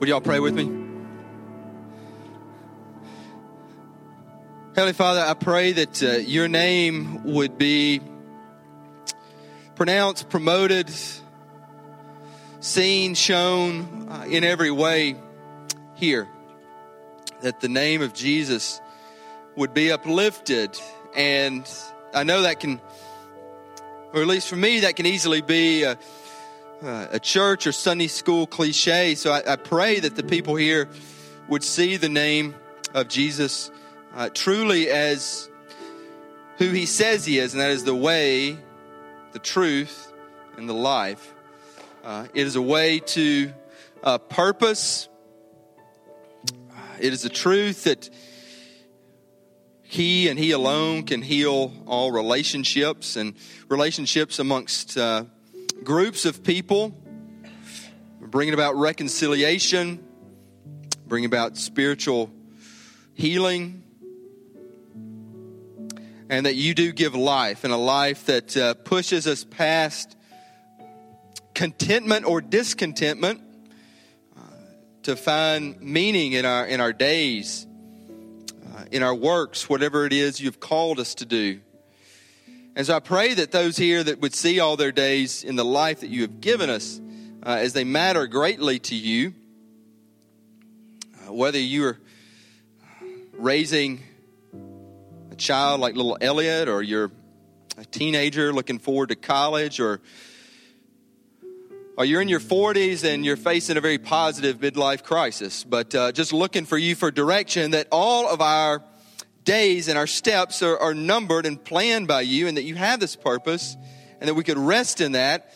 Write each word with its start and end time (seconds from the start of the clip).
Would 0.00 0.08
y'all 0.08 0.20
pray 0.20 0.40
with 0.40 0.54
me? 0.54 0.64
Heavenly 4.74 4.92
Father, 4.92 5.20
I 5.20 5.34
pray 5.34 5.70
that 5.70 6.02
uh, 6.02 6.16
your 6.16 6.48
name 6.48 7.22
would 7.22 7.56
be 7.56 8.00
pronounced, 9.76 10.28
promoted, 10.28 10.90
seen, 12.58 13.14
shown 13.14 14.08
uh, 14.10 14.24
in 14.28 14.42
every 14.42 14.72
way 14.72 15.14
here. 15.94 16.26
That 17.42 17.60
the 17.60 17.68
name 17.68 18.02
of 18.02 18.14
Jesus 18.14 18.80
would 19.54 19.74
be 19.74 19.92
uplifted. 19.92 20.76
And 21.14 21.70
I 22.12 22.24
know 22.24 22.42
that 22.42 22.58
can, 22.58 22.80
or 24.12 24.22
at 24.22 24.26
least 24.26 24.48
for 24.48 24.56
me, 24.56 24.80
that 24.80 24.96
can 24.96 25.06
easily 25.06 25.40
be 25.40 25.84
a, 26.84 27.18
church 27.18 27.66
or 27.66 27.72
Sunday 27.72 28.06
school 28.06 28.46
cliche. 28.46 29.14
So 29.14 29.32
I, 29.32 29.52
I, 29.52 29.56
pray 29.56 30.00
that 30.00 30.16
the 30.16 30.22
people 30.22 30.54
here 30.56 30.88
would 31.48 31.62
see 31.62 31.96
the 31.96 32.08
name 32.08 32.54
of 32.92 33.08
Jesus 33.08 33.70
uh, 34.14 34.28
truly 34.32 34.88
as 34.90 35.48
who 36.58 36.70
he 36.70 36.86
says 36.86 37.24
he 37.24 37.38
is, 37.38 37.52
and 37.52 37.60
that 37.60 37.70
is 37.70 37.84
the 37.84 37.94
way, 37.94 38.56
the 39.32 39.38
truth, 39.38 40.12
and 40.56 40.68
the 40.68 40.74
life. 40.74 41.34
Uh, 42.04 42.26
it 42.34 42.46
is 42.46 42.54
a 42.54 42.62
way 42.62 43.00
to 43.00 43.52
uh, 44.02 44.18
purpose. 44.18 45.08
It 47.00 47.12
is 47.12 47.24
a 47.24 47.28
truth 47.28 47.84
that 47.84 48.08
he 49.82 50.28
and 50.28 50.38
he 50.38 50.52
alone 50.52 51.04
can 51.04 51.22
heal 51.22 51.72
all 51.86 52.12
relationships 52.12 53.16
and 53.16 53.34
relationships 53.68 54.38
amongst 54.38 54.96
uh, 54.96 55.24
groups 55.84 56.24
of 56.24 56.42
people, 56.42 56.96
bringing 58.20 58.54
about 58.54 58.74
reconciliation, 58.76 60.02
bringing 61.06 61.26
about 61.26 61.58
spiritual 61.58 62.30
healing 63.12 63.82
and 66.30 66.46
that 66.46 66.54
you 66.54 66.74
do 66.74 66.90
give 66.90 67.14
life, 67.14 67.64
and 67.64 67.72
a 67.72 67.76
life 67.76 68.26
that 68.26 68.56
uh, 68.56 68.74
pushes 68.74 69.26
us 69.26 69.44
past 69.44 70.16
contentment 71.54 72.24
or 72.24 72.40
discontentment 72.40 73.42
uh, 74.36 74.40
to 75.02 75.16
find 75.16 75.80
meaning 75.82 76.32
in 76.32 76.46
our 76.46 76.66
in 76.66 76.80
our 76.80 76.94
days, 76.94 77.66
uh, 78.74 78.84
in 78.90 79.02
our 79.02 79.14
works, 79.14 79.68
whatever 79.68 80.06
it 80.06 80.14
is 80.14 80.40
you've 80.40 80.60
called 80.60 80.98
us 80.98 81.14
to 81.16 81.26
do. 81.26 81.60
And 82.76 82.84
so 82.84 82.96
I 82.96 83.00
pray 83.00 83.34
that 83.34 83.52
those 83.52 83.76
here 83.76 84.02
that 84.02 84.20
would 84.20 84.34
see 84.34 84.58
all 84.58 84.76
their 84.76 84.90
days 84.90 85.44
in 85.44 85.54
the 85.54 85.64
life 85.64 86.00
that 86.00 86.10
you 86.10 86.22
have 86.22 86.40
given 86.40 86.70
us, 86.70 87.00
uh, 87.44 87.50
as 87.50 87.72
they 87.72 87.84
matter 87.84 88.26
greatly 88.26 88.80
to 88.80 88.96
you, 88.96 89.32
uh, 91.14 91.32
whether 91.32 91.58
you 91.58 91.84
are 91.86 91.98
raising 93.34 94.02
a 95.30 95.36
child 95.36 95.80
like 95.80 95.94
little 95.94 96.18
Elliot, 96.20 96.66
or 96.66 96.82
you're 96.82 97.12
a 97.78 97.84
teenager 97.84 98.52
looking 98.52 98.80
forward 98.80 99.10
to 99.10 99.16
college, 99.16 99.78
or 99.78 100.00
or 101.96 102.04
you're 102.04 102.20
in 102.20 102.28
your 102.28 102.40
40s 102.40 103.04
and 103.04 103.24
you're 103.24 103.36
facing 103.36 103.76
a 103.76 103.80
very 103.80 103.98
positive 103.98 104.58
midlife 104.58 105.04
crisis, 105.04 105.62
but 105.62 105.94
uh, 105.94 106.10
just 106.10 106.32
looking 106.32 106.64
for 106.64 106.76
you 106.76 106.96
for 106.96 107.12
direction 107.12 107.70
that 107.70 107.86
all 107.92 108.28
of 108.28 108.40
our 108.40 108.82
days 109.44 109.88
and 109.88 109.98
our 109.98 110.06
steps 110.06 110.62
are, 110.62 110.78
are 110.78 110.94
numbered 110.94 111.46
and 111.46 111.62
planned 111.62 112.08
by 112.08 112.22
you, 112.22 112.48
and 112.48 112.56
that 112.56 112.64
you 112.64 112.74
have 112.74 113.00
this 113.00 113.16
purpose, 113.16 113.76
and 114.20 114.28
that 114.28 114.34
we 114.34 114.44
could 114.44 114.58
rest 114.58 115.00
in 115.00 115.12
that 115.12 115.50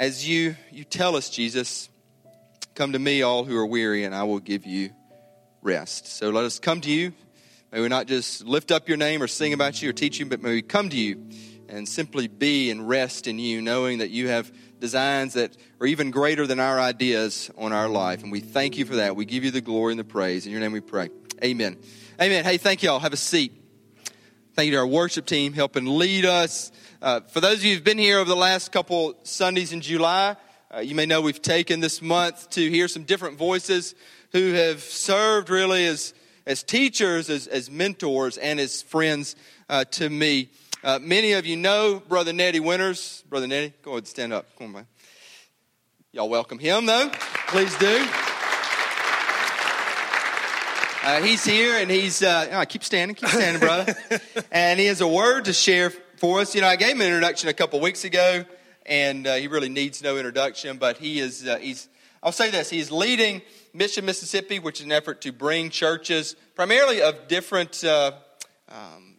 as 0.00 0.26
you, 0.26 0.56
you 0.72 0.84
tell 0.84 1.14
us, 1.14 1.28
Jesus, 1.28 1.90
come 2.74 2.92
to 2.92 2.98
me, 2.98 3.20
all 3.20 3.44
who 3.44 3.54
are 3.54 3.66
weary, 3.66 4.04
and 4.04 4.14
I 4.14 4.22
will 4.22 4.38
give 4.38 4.64
you 4.64 4.90
rest. 5.60 6.06
So 6.06 6.30
let 6.30 6.44
us 6.44 6.58
come 6.58 6.80
to 6.80 6.90
you. 6.90 7.12
May 7.70 7.82
we 7.82 7.88
not 7.88 8.06
just 8.06 8.44
lift 8.46 8.72
up 8.72 8.88
your 8.88 8.96
name 8.96 9.22
or 9.22 9.28
sing 9.28 9.52
about 9.52 9.82
you 9.82 9.90
or 9.90 9.92
teach 9.92 10.18
you, 10.18 10.24
but 10.24 10.40
may 10.40 10.52
we 10.52 10.62
come 10.62 10.88
to 10.88 10.96
you 10.96 11.28
and 11.68 11.86
simply 11.86 12.28
be 12.28 12.70
and 12.70 12.88
rest 12.88 13.26
in 13.26 13.38
you, 13.38 13.60
knowing 13.60 13.98
that 13.98 14.08
you 14.08 14.28
have 14.28 14.50
designs 14.80 15.34
that 15.34 15.54
are 15.80 15.86
even 15.86 16.10
greater 16.10 16.46
than 16.46 16.58
our 16.58 16.80
ideas 16.80 17.50
on 17.58 17.74
our 17.74 17.88
life. 17.88 18.22
And 18.22 18.32
we 18.32 18.40
thank 18.40 18.78
you 18.78 18.86
for 18.86 18.96
that. 18.96 19.14
We 19.14 19.26
give 19.26 19.44
you 19.44 19.50
the 19.50 19.60
glory 19.60 19.92
and 19.92 20.00
the 20.00 20.04
praise. 20.04 20.46
In 20.46 20.52
your 20.52 20.62
name 20.62 20.72
we 20.72 20.80
pray. 20.80 21.10
Amen. 21.44 21.76
Amen. 22.22 22.44
Hey, 22.44 22.58
thank 22.58 22.82
you 22.82 22.90
all. 22.90 23.00
Have 23.00 23.14
a 23.14 23.16
seat. 23.16 23.50
Thank 24.52 24.66
you 24.66 24.72
to 24.72 24.78
our 24.80 24.86
worship 24.86 25.24
team 25.24 25.54
helping 25.54 25.86
lead 25.86 26.26
us. 26.26 26.70
Uh, 27.00 27.20
for 27.20 27.40
those 27.40 27.60
of 27.60 27.64
you 27.64 27.74
who've 27.74 27.82
been 27.82 27.96
here 27.96 28.18
over 28.18 28.28
the 28.28 28.36
last 28.36 28.72
couple 28.72 29.14
Sundays 29.22 29.72
in 29.72 29.80
July, 29.80 30.36
uh, 30.70 30.80
you 30.80 30.94
may 30.94 31.06
know 31.06 31.22
we've 31.22 31.40
taken 31.40 31.80
this 31.80 32.02
month 32.02 32.50
to 32.50 32.68
hear 32.68 32.88
some 32.88 33.04
different 33.04 33.38
voices 33.38 33.94
who 34.32 34.52
have 34.52 34.80
served 34.80 35.48
really 35.48 35.86
as 35.86 36.12
as 36.44 36.62
teachers, 36.62 37.30
as, 37.30 37.46
as 37.46 37.70
mentors, 37.70 38.36
and 38.36 38.60
as 38.60 38.82
friends 38.82 39.34
uh, 39.70 39.84
to 39.84 40.10
me. 40.10 40.50
Uh, 40.84 40.98
many 41.00 41.32
of 41.32 41.46
you 41.46 41.56
know 41.56 42.02
Brother 42.06 42.34
Neddie 42.34 42.60
Winters. 42.60 43.24
Brother 43.30 43.46
Neddie, 43.46 43.72
go 43.80 43.92
ahead 43.92 44.00
and 44.00 44.08
stand 44.08 44.34
up. 44.34 44.44
Come 44.58 44.66
on, 44.66 44.72
man. 44.72 44.86
Y'all 46.12 46.28
welcome 46.28 46.58
him, 46.58 46.84
though. 46.84 47.10
Please 47.46 47.74
do. 47.78 48.06
Uh, 51.02 51.22
he's 51.22 51.42
here, 51.42 51.78
and 51.78 51.90
he's 51.90 52.22
uh, 52.22 52.48
oh, 52.52 52.64
keep 52.66 52.84
standing, 52.84 53.14
keep 53.14 53.30
standing, 53.30 53.58
brother. 53.58 53.94
and 54.52 54.78
he 54.78 54.84
has 54.84 55.00
a 55.00 55.08
word 55.08 55.46
to 55.46 55.52
share 55.54 55.88
for 55.88 56.40
us. 56.40 56.54
You 56.54 56.60
know, 56.60 56.66
I 56.66 56.76
gave 56.76 56.90
him 56.90 57.00
an 57.00 57.06
introduction 57.06 57.48
a 57.48 57.54
couple 57.54 57.80
weeks 57.80 58.04
ago, 58.04 58.44
and 58.84 59.26
uh, 59.26 59.36
he 59.36 59.48
really 59.48 59.70
needs 59.70 60.02
no 60.02 60.18
introduction. 60.18 60.76
But 60.76 60.98
he 60.98 61.18
is 61.18 61.46
uh, 61.46 61.56
he's 61.56 61.88
I'll 62.22 62.32
say 62.32 62.50
this: 62.50 62.68
he's 62.68 62.90
leading 62.90 63.40
Mission 63.72 64.04
Mississippi, 64.04 64.58
which 64.58 64.80
is 64.80 64.86
an 64.86 64.92
effort 64.92 65.22
to 65.22 65.32
bring 65.32 65.70
churches, 65.70 66.36
primarily 66.54 67.00
of 67.00 67.28
different, 67.28 67.82
uh, 67.82 68.12
um, 68.68 69.16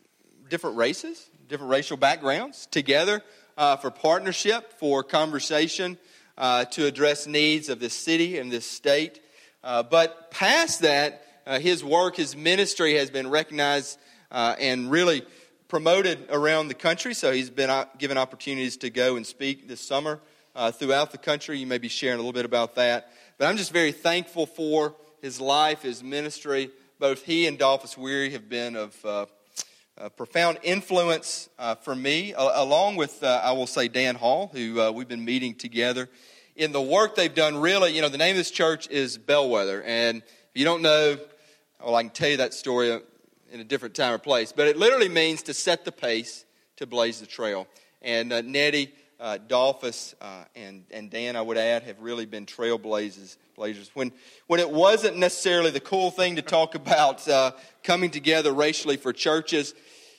different 0.49 0.77
races, 0.77 1.31
different 1.49 1.71
racial 1.71 1.97
backgrounds, 1.97 2.67
together 2.67 3.23
uh, 3.57 3.77
for 3.77 3.89
partnership, 3.89 4.73
for 4.73 5.01
conversation, 5.01 5.97
uh, 6.37 6.65
to 6.65 6.85
address 6.85 7.25
needs 7.25 7.69
of 7.69 7.79
this 7.79 7.95
city 7.95 8.37
and 8.37 8.51
this 8.51 8.69
state. 8.69 9.19
Uh, 9.63 9.81
but 9.81 10.29
past 10.29 10.81
that, 10.81 11.25
uh, 11.45 11.59
his 11.59 11.83
work, 11.83 12.15
his 12.15 12.35
ministry 12.35 12.95
has 12.95 13.09
been 13.09 13.29
recognized 13.29 13.99
uh, 14.31 14.55
and 14.59 14.91
really 14.91 15.23
promoted 15.67 16.27
around 16.29 16.67
the 16.67 16.73
country. 16.73 17.13
So 17.13 17.31
he's 17.31 17.49
been 17.49 17.85
given 17.97 18.17
opportunities 18.17 18.77
to 18.77 18.89
go 18.89 19.15
and 19.15 19.25
speak 19.25 19.67
this 19.67 19.81
summer 19.81 20.19
throughout 20.73 21.11
the 21.11 21.17
country. 21.17 21.59
You 21.59 21.67
may 21.67 21.77
be 21.77 21.87
sharing 21.87 22.15
a 22.15 22.21
little 22.21 22.33
bit 22.33 22.45
about 22.45 22.75
that. 22.75 23.11
But 23.37 23.47
I'm 23.47 23.57
just 23.57 23.71
very 23.71 23.91
thankful 23.91 24.45
for 24.45 24.95
his 25.21 25.39
life, 25.39 25.81
his 25.81 26.03
ministry. 26.03 26.71
Both 26.99 27.23
he 27.23 27.47
and 27.47 27.57
Dolphus 27.57 27.97
Weary 27.97 28.31
have 28.31 28.49
been 28.49 28.75
of 28.75 29.27
uh, 30.01 30.09
profound 30.09 30.57
influence 30.63 31.49
uh, 31.59 31.75
for 31.75 31.95
me, 31.95 32.33
along 32.33 32.95
with, 32.95 33.23
uh, 33.23 33.41
I 33.43 33.51
will 33.51 33.67
say, 33.67 33.87
Dan 33.87 34.15
Hall, 34.15 34.49
who 34.51 34.81
uh, 34.81 34.91
we've 34.91 35.07
been 35.07 35.23
meeting 35.23 35.53
together. 35.53 36.09
In 36.55 36.71
the 36.71 36.81
work 36.81 37.15
they've 37.15 37.33
done, 37.33 37.57
really, 37.57 37.93
you 37.93 38.01
know, 38.01 38.09
the 38.09 38.17
name 38.17 38.31
of 38.31 38.37
this 38.37 38.51
church 38.51 38.89
is 38.89 39.17
Bellwether. 39.17 39.83
And 39.83 40.17
if 40.23 40.51
you 40.55 40.65
don't 40.65 40.81
know, 40.81 41.17
well, 41.83 41.95
I 41.95 42.03
can 42.03 42.11
tell 42.11 42.29
you 42.29 42.37
that 42.37 42.53
story 42.53 42.99
in 43.51 43.59
a 43.59 43.63
different 43.63 43.95
time 43.95 44.13
or 44.13 44.17
place. 44.17 44.51
But 44.51 44.67
it 44.67 44.77
literally 44.77 45.09
means 45.09 45.43
to 45.43 45.53
set 45.53 45.85
the 45.85 45.91
pace, 45.91 46.45
to 46.77 46.87
blaze 46.87 47.19
the 47.19 47.25
trail. 47.25 47.67
And 48.01 48.31
uh, 48.31 48.41
Neddie 48.41 48.93
uh, 49.19 49.37
Dolphus 49.47 50.15
uh, 50.19 50.45
and, 50.55 50.83
and 50.89 51.11
Dan, 51.11 51.35
I 51.35 51.41
would 51.41 51.57
add, 51.57 51.83
have 51.83 52.01
really 52.01 52.25
been 52.25 52.45
trailblazers. 52.45 53.37
Blazers. 53.55 53.91
When, 53.93 54.11
when 54.47 54.59
it 54.59 54.69
wasn't 54.69 55.17
necessarily 55.17 55.69
the 55.69 55.79
cool 55.79 56.09
thing 56.09 56.37
to 56.37 56.41
talk 56.41 56.73
about 56.75 57.27
uh, 57.27 57.51
coming 57.83 58.09
together 58.09 58.51
racially 58.51 58.97
for 58.97 59.13
churches, 59.13 59.75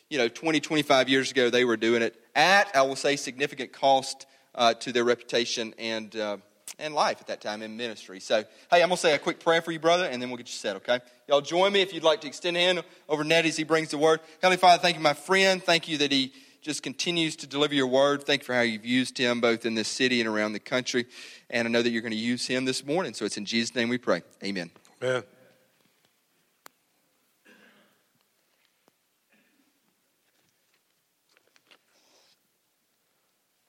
you 0.08 0.18
know, 0.18 0.28
20, 0.28 0.60
25 0.60 1.08
years 1.08 1.30
ago, 1.32 1.50
they 1.50 1.64
were 1.64 1.76
doing 1.76 2.02
it 2.02 2.14
at, 2.36 2.74
I 2.76 2.82
will 2.82 2.96
say, 2.96 3.16
significant 3.16 3.72
cost 3.72 4.26
uh, 4.54 4.74
to 4.74 4.92
their 4.92 5.04
reputation 5.04 5.74
and, 5.78 6.14
uh, 6.14 6.36
and 6.78 6.94
life 6.94 7.18
at 7.20 7.26
that 7.28 7.40
time 7.40 7.62
in 7.62 7.76
ministry. 7.76 8.20
So, 8.20 8.44
hey, 8.70 8.82
I'm 8.82 8.88
going 8.88 8.90
to 8.90 8.96
say 8.96 9.14
a 9.14 9.18
quick 9.18 9.40
prayer 9.40 9.62
for 9.62 9.72
you, 9.72 9.78
brother, 9.78 10.04
and 10.04 10.20
then 10.20 10.30
we'll 10.30 10.38
get 10.38 10.48
you 10.48 10.54
set, 10.54 10.76
okay? 10.76 11.00
Y'all 11.28 11.40
join 11.40 11.72
me 11.72 11.80
if 11.80 11.92
you'd 11.92 12.02
like 12.02 12.20
to 12.22 12.26
extend 12.26 12.56
a 12.56 12.60
hand 12.60 12.82
over 13.08 13.24
Ned 13.24 13.46
as 13.46 13.56
he 13.56 13.64
brings 13.64 13.90
the 13.90 13.98
word. 13.98 14.20
Heavenly 14.40 14.58
Father, 14.58 14.80
thank 14.80 14.96
you, 14.96 15.02
my 15.02 15.14
friend. 15.14 15.62
Thank 15.62 15.88
you 15.88 15.98
that 15.98 16.10
he 16.10 16.32
just 16.60 16.82
continues 16.82 17.36
to 17.36 17.46
deliver 17.46 17.74
your 17.74 17.88
word. 17.88 18.24
Thank 18.24 18.42
you 18.42 18.46
for 18.46 18.54
how 18.54 18.60
you've 18.60 18.86
used 18.86 19.18
him 19.18 19.40
both 19.40 19.66
in 19.66 19.74
this 19.74 19.88
city 19.88 20.20
and 20.20 20.28
around 20.28 20.52
the 20.52 20.60
country. 20.60 21.06
And 21.50 21.66
I 21.66 21.70
know 21.70 21.82
that 21.82 21.90
you're 21.90 22.02
going 22.02 22.12
to 22.12 22.16
use 22.16 22.46
him 22.46 22.64
this 22.64 22.84
morning. 22.84 23.14
So 23.14 23.24
it's 23.24 23.36
in 23.36 23.44
Jesus' 23.44 23.74
name 23.74 23.88
we 23.88 23.98
pray. 23.98 24.22
Amen. 24.44 24.70
Amen. 25.02 25.24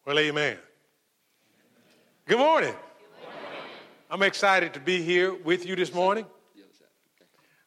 Well, 0.06 0.20
amen. 0.20 0.58
Good 2.28 2.38
morning. 2.38 2.74
I'm 4.14 4.22
excited 4.22 4.76
to 4.76 4.80
be 4.80 5.02
here 5.02 5.34
with 5.34 5.66
you 5.66 5.76
this 5.76 5.92
morning. 5.92 6.28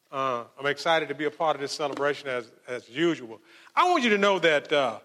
Uh, 0.09 0.45
I'm 0.57 0.65
excited 0.67 1.09
to 1.09 1.13
be 1.13 1.25
a 1.25 1.29
part 1.29 1.57
of 1.57 1.61
this 1.61 1.73
celebration 1.73 2.29
as, 2.29 2.49
as 2.69 2.87
usual. 2.87 3.41
I 3.75 3.89
want 3.89 4.05
you 4.05 4.11
to 4.11 4.17
know 4.17 4.39
that 4.39 4.71
uh, 4.71 4.99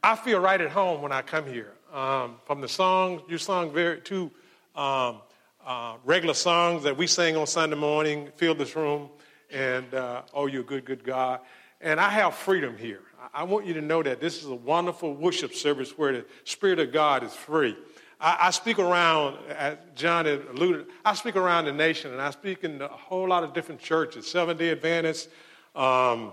I 0.00 0.14
feel 0.14 0.38
right 0.38 0.60
at 0.60 0.70
home 0.70 1.02
when 1.02 1.10
I 1.10 1.22
come 1.22 1.44
here. 1.44 1.72
Um, 1.92 2.36
from 2.44 2.60
the 2.60 2.68
songs 2.68 3.22
you 3.28 3.36
sung 3.36 3.72
very 3.72 4.00
two 4.00 4.30
um, 4.76 5.22
uh, 5.66 5.96
regular 6.04 6.34
songs 6.34 6.84
that 6.84 6.96
we 6.96 7.08
sing 7.08 7.36
on 7.36 7.48
Sunday 7.48 7.74
morning, 7.74 8.28
Fill 8.36 8.54
This 8.54 8.76
Room, 8.76 9.08
and 9.50 9.92
uh, 9.92 10.22
Oh, 10.32 10.46
You're 10.46 10.60
a 10.60 10.64
Good, 10.64 10.84
Good 10.84 11.02
God. 11.02 11.40
And 11.80 11.98
I 11.98 12.10
have 12.10 12.36
freedom 12.36 12.76
here. 12.76 13.02
I 13.34 13.42
want 13.42 13.66
you 13.66 13.74
to 13.74 13.80
know 13.80 14.04
that 14.04 14.20
this 14.20 14.38
is 14.40 14.46
a 14.46 14.54
wonderful 14.54 15.14
worship 15.14 15.52
service 15.52 15.98
where 15.98 16.12
the 16.12 16.26
Spirit 16.44 16.78
of 16.78 16.92
God 16.92 17.24
is 17.24 17.34
free. 17.34 17.76
I, 18.20 18.36
I 18.40 18.50
speak 18.50 18.78
around, 18.78 19.38
as 19.48 19.76
John 19.94 20.26
alluded, 20.26 20.86
I 21.04 21.14
speak 21.14 21.36
around 21.36 21.66
the 21.66 21.72
nation 21.72 22.12
and 22.12 22.20
I 22.20 22.30
speak 22.30 22.64
in 22.64 22.80
a 22.80 22.88
whole 22.88 23.28
lot 23.28 23.44
of 23.44 23.52
different 23.52 23.80
churches, 23.80 24.26
Seventh 24.26 24.58
day 24.58 24.70
Adventists, 24.70 25.28
um, 25.74 26.32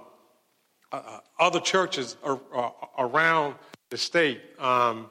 uh, 0.92 0.96
uh 0.96 1.20
other 1.40 1.60
churches 1.60 2.16
are, 2.24 2.40
are 2.54 2.74
around 2.98 3.56
the 3.90 3.98
state, 3.98 4.42
um, 4.60 5.10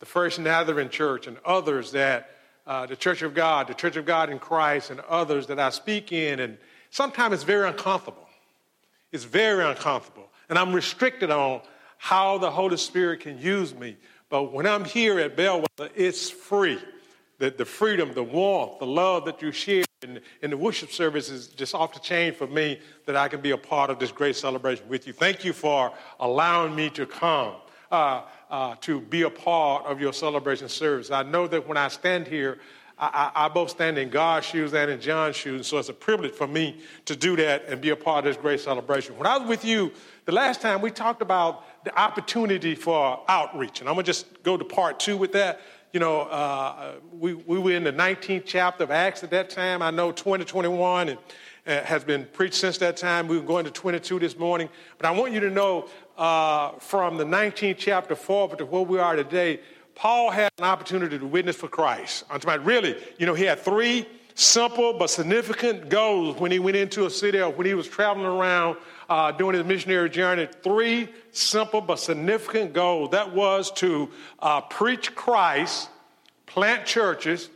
the 0.00 0.06
First 0.06 0.38
Nazarene 0.38 0.88
Church, 0.88 1.26
and 1.26 1.36
others 1.44 1.92
that 1.92 2.30
uh, 2.66 2.86
the 2.86 2.96
Church 2.96 3.22
of 3.22 3.34
God, 3.34 3.68
the 3.68 3.74
Church 3.74 3.96
of 3.96 4.06
God 4.06 4.30
in 4.30 4.38
Christ, 4.38 4.90
and 4.90 5.00
others 5.00 5.46
that 5.48 5.58
I 5.58 5.70
speak 5.70 6.12
in. 6.12 6.40
And 6.40 6.58
sometimes 6.90 7.34
it's 7.34 7.42
very 7.42 7.68
uncomfortable. 7.68 8.26
It's 9.12 9.24
very 9.24 9.64
uncomfortable. 9.64 10.28
And 10.48 10.58
I'm 10.58 10.72
restricted 10.72 11.30
on 11.30 11.60
how 11.98 12.38
the 12.38 12.50
Holy 12.50 12.76
Spirit 12.76 13.20
can 13.20 13.38
use 13.38 13.74
me. 13.74 13.96
But 14.34 14.52
when 14.52 14.66
I'm 14.66 14.84
here 14.84 15.20
at 15.20 15.36
Bellwether, 15.36 15.90
it's 15.94 16.28
free. 16.28 16.80
The, 17.38 17.50
the 17.50 17.64
freedom, 17.64 18.14
the 18.14 18.24
warmth, 18.24 18.80
the 18.80 18.84
love 18.84 19.26
that 19.26 19.40
you 19.40 19.52
share 19.52 19.84
in, 20.02 20.18
in 20.42 20.50
the 20.50 20.56
worship 20.56 20.90
service 20.90 21.30
is 21.30 21.46
just 21.46 21.72
off 21.72 21.94
the 21.94 22.00
chain 22.00 22.34
for 22.34 22.48
me 22.48 22.80
that 23.06 23.14
I 23.14 23.28
can 23.28 23.40
be 23.40 23.52
a 23.52 23.56
part 23.56 23.90
of 23.90 24.00
this 24.00 24.10
great 24.10 24.34
celebration 24.34 24.88
with 24.88 25.06
you. 25.06 25.12
Thank 25.12 25.44
you 25.44 25.52
for 25.52 25.92
allowing 26.18 26.74
me 26.74 26.90
to 26.90 27.06
come. 27.06 27.54
Uh, 27.92 28.22
uh, 28.50 28.74
to 28.80 29.00
be 29.00 29.22
a 29.22 29.30
part 29.30 29.86
of 29.86 30.00
your 30.00 30.12
celebration 30.12 30.68
service. 30.68 31.12
I 31.12 31.22
know 31.22 31.46
that 31.46 31.68
when 31.68 31.76
I 31.76 31.86
stand 31.86 32.26
here, 32.26 32.58
I, 32.98 33.30
I, 33.36 33.44
I, 33.44 33.48
both 33.48 33.70
stand 33.70 33.98
in 33.98 34.08
God's 34.08 34.46
shoes 34.46 34.74
and 34.74 34.90
in 34.90 35.00
John's 35.00 35.36
shoes, 35.36 35.68
so 35.68 35.78
it's 35.78 35.90
a 35.90 35.94
privilege 35.94 36.32
for 36.32 36.48
me 36.48 36.80
to 37.04 37.14
do 37.14 37.36
that 37.36 37.66
and 37.68 37.80
be 37.80 37.90
a 37.90 37.96
part 37.96 38.26
of 38.26 38.34
this 38.34 38.40
great 38.40 38.58
celebration. 38.58 39.16
When 39.16 39.28
I 39.28 39.38
was 39.38 39.48
with 39.48 39.64
you 39.64 39.92
the 40.24 40.32
last 40.32 40.60
time, 40.60 40.80
we 40.80 40.90
talked 40.90 41.22
about 41.22 41.64
the 41.84 41.98
opportunity 41.98 42.74
for 42.74 43.20
outreach, 43.28 43.80
and 43.80 43.88
I'm 43.88 43.94
going 43.94 44.04
to 44.04 44.10
just 44.10 44.42
go 44.42 44.56
to 44.56 44.64
part 44.64 44.98
two 44.98 45.16
with 45.16 45.32
that. 45.32 45.60
You 45.92 46.00
know, 46.00 46.22
uh, 46.22 46.94
we, 47.12 47.34
we 47.34 47.58
were 47.58 47.72
in 47.72 47.84
the 47.84 47.92
19th 47.92 48.44
chapter 48.46 48.84
of 48.84 48.90
Acts 48.90 49.22
at 49.22 49.30
that 49.30 49.50
time. 49.50 49.80
I 49.80 49.90
know 49.90 50.10
2021 50.10 51.10
and 51.10 51.18
uh, 51.66 51.82
has 51.82 52.02
been 52.02 52.24
preached 52.32 52.54
since 52.54 52.78
that 52.78 52.96
time. 52.96 53.28
We 53.28 53.38
were 53.38 53.46
going 53.46 53.64
to 53.64 53.70
22 53.70 54.18
this 54.18 54.36
morning. 54.36 54.68
But 54.98 55.06
I 55.06 55.12
want 55.12 55.32
you 55.32 55.40
to 55.40 55.50
know 55.50 55.88
uh, 56.18 56.72
from 56.80 57.16
the 57.16 57.24
19th 57.24 57.76
chapter 57.78 58.16
forward 58.16 58.58
to 58.58 58.66
where 58.66 58.82
we 58.82 58.98
are 58.98 59.14
today, 59.14 59.60
Paul 59.94 60.30
had 60.30 60.50
an 60.58 60.64
opportunity 60.64 61.18
to 61.18 61.26
witness 61.26 61.56
for 61.56 61.68
Christ. 61.68 62.24
Really, 62.62 62.96
you 63.18 63.26
know, 63.26 63.34
he 63.34 63.44
had 63.44 63.60
three 63.60 64.06
simple 64.34 64.94
but 64.94 65.10
significant 65.10 65.88
goals 65.88 66.36
when 66.40 66.50
he 66.50 66.58
went 66.58 66.76
into 66.76 67.06
a 67.06 67.10
city 67.10 67.40
or 67.40 67.50
when 67.50 67.66
he 67.66 67.74
was 67.74 67.86
traveling 67.86 68.26
around 68.26 68.76
uh, 69.08 69.32
doing 69.32 69.54
his 69.56 69.64
missionary 69.64 70.10
journey. 70.10 70.48
Three 70.62 71.08
simple 71.32 71.80
but 71.80 71.98
significant 71.98 72.72
goals. 72.72 73.10
That 73.10 73.34
was 73.34 73.70
to 73.72 74.10
uh, 74.40 74.62
preach 74.62 75.14
Christ, 75.14 75.88
plant 76.46 76.86
churches, 76.86 77.50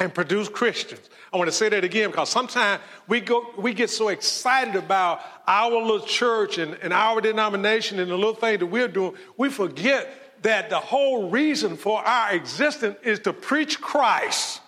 and 0.00 0.14
produce 0.14 0.48
Christians. 0.48 1.08
I 1.32 1.36
want 1.36 1.48
to 1.48 1.56
say 1.56 1.68
that 1.68 1.84
again 1.84 2.10
because 2.10 2.30
sometimes 2.30 2.80
we 3.06 3.20
go, 3.20 3.46
we 3.58 3.74
get 3.74 3.90
so 3.90 4.08
excited 4.08 4.76
about 4.76 5.20
our 5.46 5.70
little 5.70 6.00
church 6.00 6.58
and, 6.58 6.74
and 6.82 6.92
our 6.92 7.20
denomination 7.20 7.98
and 7.98 8.10
the 8.10 8.16
little 8.16 8.34
thing 8.34 8.58
that 8.58 8.66
we're 8.66 8.88
doing, 8.88 9.14
we 9.36 9.50
forget 9.50 10.42
that 10.42 10.70
the 10.70 10.78
whole 10.78 11.30
reason 11.30 11.76
for 11.76 12.00
our 12.00 12.32
existence 12.32 12.96
is 13.02 13.18
to 13.20 13.32
preach 13.32 13.80
Christ 13.80 14.60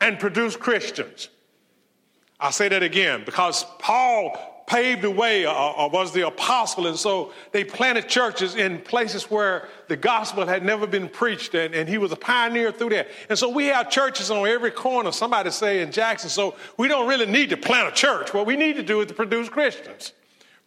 and 0.00 0.18
produce 0.18 0.56
Christians. 0.56 1.28
I'll 2.40 2.52
say 2.52 2.68
that 2.68 2.82
again 2.82 3.24
because 3.24 3.64
Paul 3.78 4.57
paved 4.68 5.02
the 5.02 5.10
way 5.10 5.46
or, 5.46 5.54
or, 5.54 5.88
was 5.88 6.12
the 6.12 6.26
apostle. 6.26 6.86
And 6.86 6.96
so 6.96 7.32
they 7.52 7.64
planted 7.64 8.08
churches 8.08 8.54
in 8.54 8.78
places 8.78 9.30
where 9.30 9.66
the 9.88 9.96
gospel 9.96 10.46
had 10.46 10.62
never 10.62 10.86
been 10.86 11.08
preached, 11.08 11.54
and, 11.54 11.74
and 11.74 11.88
he 11.88 11.96
was 11.96 12.12
a 12.12 12.16
pioneer 12.16 12.70
through 12.70 12.90
that. 12.90 13.08
And 13.30 13.38
so 13.38 13.48
we 13.48 13.66
have 13.66 13.90
churches 13.90 14.30
on 14.30 14.46
every 14.46 14.70
corner, 14.70 15.10
somebody 15.10 15.50
say 15.50 15.80
in 15.80 15.90
Jackson. 15.90 16.28
So 16.28 16.54
we 16.76 16.86
don't 16.86 17.08
really 17.08 17.26
need 17.26 17.50
to 17.50 17.56
plant 17.56 17.88
a 17.88 17.92
church. 17.92 18.34
What 18.34 18.46
we 18.46 18.56
need 18.56 18.76
to 18.76 18.82
do 18.82 19.00
is 19.00 19.06
to 19.06 19.14
produce 19.14 19.48
Christians. 19.48 20.12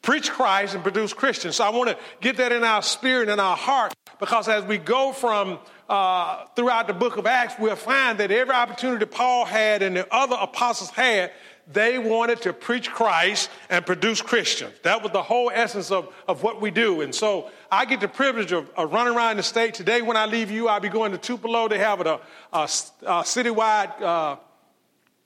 Preach 0.01 0.31
Christ 0.31 0.73
and 0.73 0.81
produce 0.81 1.13
Christians. 1.13 1.57
So 1.57 1.63
I 1.63 1.69
want 1.69 1.89
to 1.91 1.97
get 2.21 2.37
that 2.37 2.51
in 2.51 2.63
our 2.63 2.81
spirit 2.81 3.29
and 3.29 3.33
in 3.33 3.39
our 3.39 3.55
heart 3.55 3.93
because 4.19 4.47
as 4.47 4.63
we 4.63 4.79
go 4.79 5.11
from 5.11 5.59
uh, 5.87 6.45
throughout 6.55 6.87
the 6.87 6.93
book 6.93 7.17
of 7.17 7.27
Acts, 7.27 7.53
we'll 7.59 7.75
find 7.75 8.17
that 8.19 8.31
every 8.31 8.55
opportunity 8.55 9.05
Paul 9.05 9.45
had 9.45 9.83
and 9.83 9.95
the 9.95 10.07
other 10.11 10.37
apostles 10.39 10.89
had, 10.89 11.31
they 11.73 11.97
wanted 11.97 12.41
to 12.43 12.53
preach 12.53 12.89
Christ 12.89 13.49
and 13.69 13.85
produce 13.85 14.21
Christians. 14.21 14.73
That 14.83 15.01
was 15.01 15.11
the 15.11 15.23
whole 15.23 15.51
essence 15.53 15.91
of, 15.91 16.13
of 16.27 16.43
what 16.43 16.61
we 16.61 16.71
do. 16.71 17.01
And 17.01 17.13
so 17.13 17.49
I 17.71 17.85
get 17.85 18.01
the 18.01 18.07
privilege 18.07 18.51
of, 18.51 18.69
of 18.75 18.91
running 18.91 19.15
around 19.15 19.37
the 19.37 19.43
state. 19.43 19.73
Today, 19.73 20.01
when 20.01 20.17
I 20.17 20.25
leave 20.25 20.51
you, 20.51 20.67
I'll 20.67 20.79
be 20.79 20.89
going 20.89 21.11
to 21.11 21.17
Tupelo. 21.17 21.67
They 21.67 21.77
have 21.77 22.01
a, 22.01 22.19
a, 22.51 22.63
a 22.63 23.23
citywide 23.23 24.01
uh, 24.01 24.35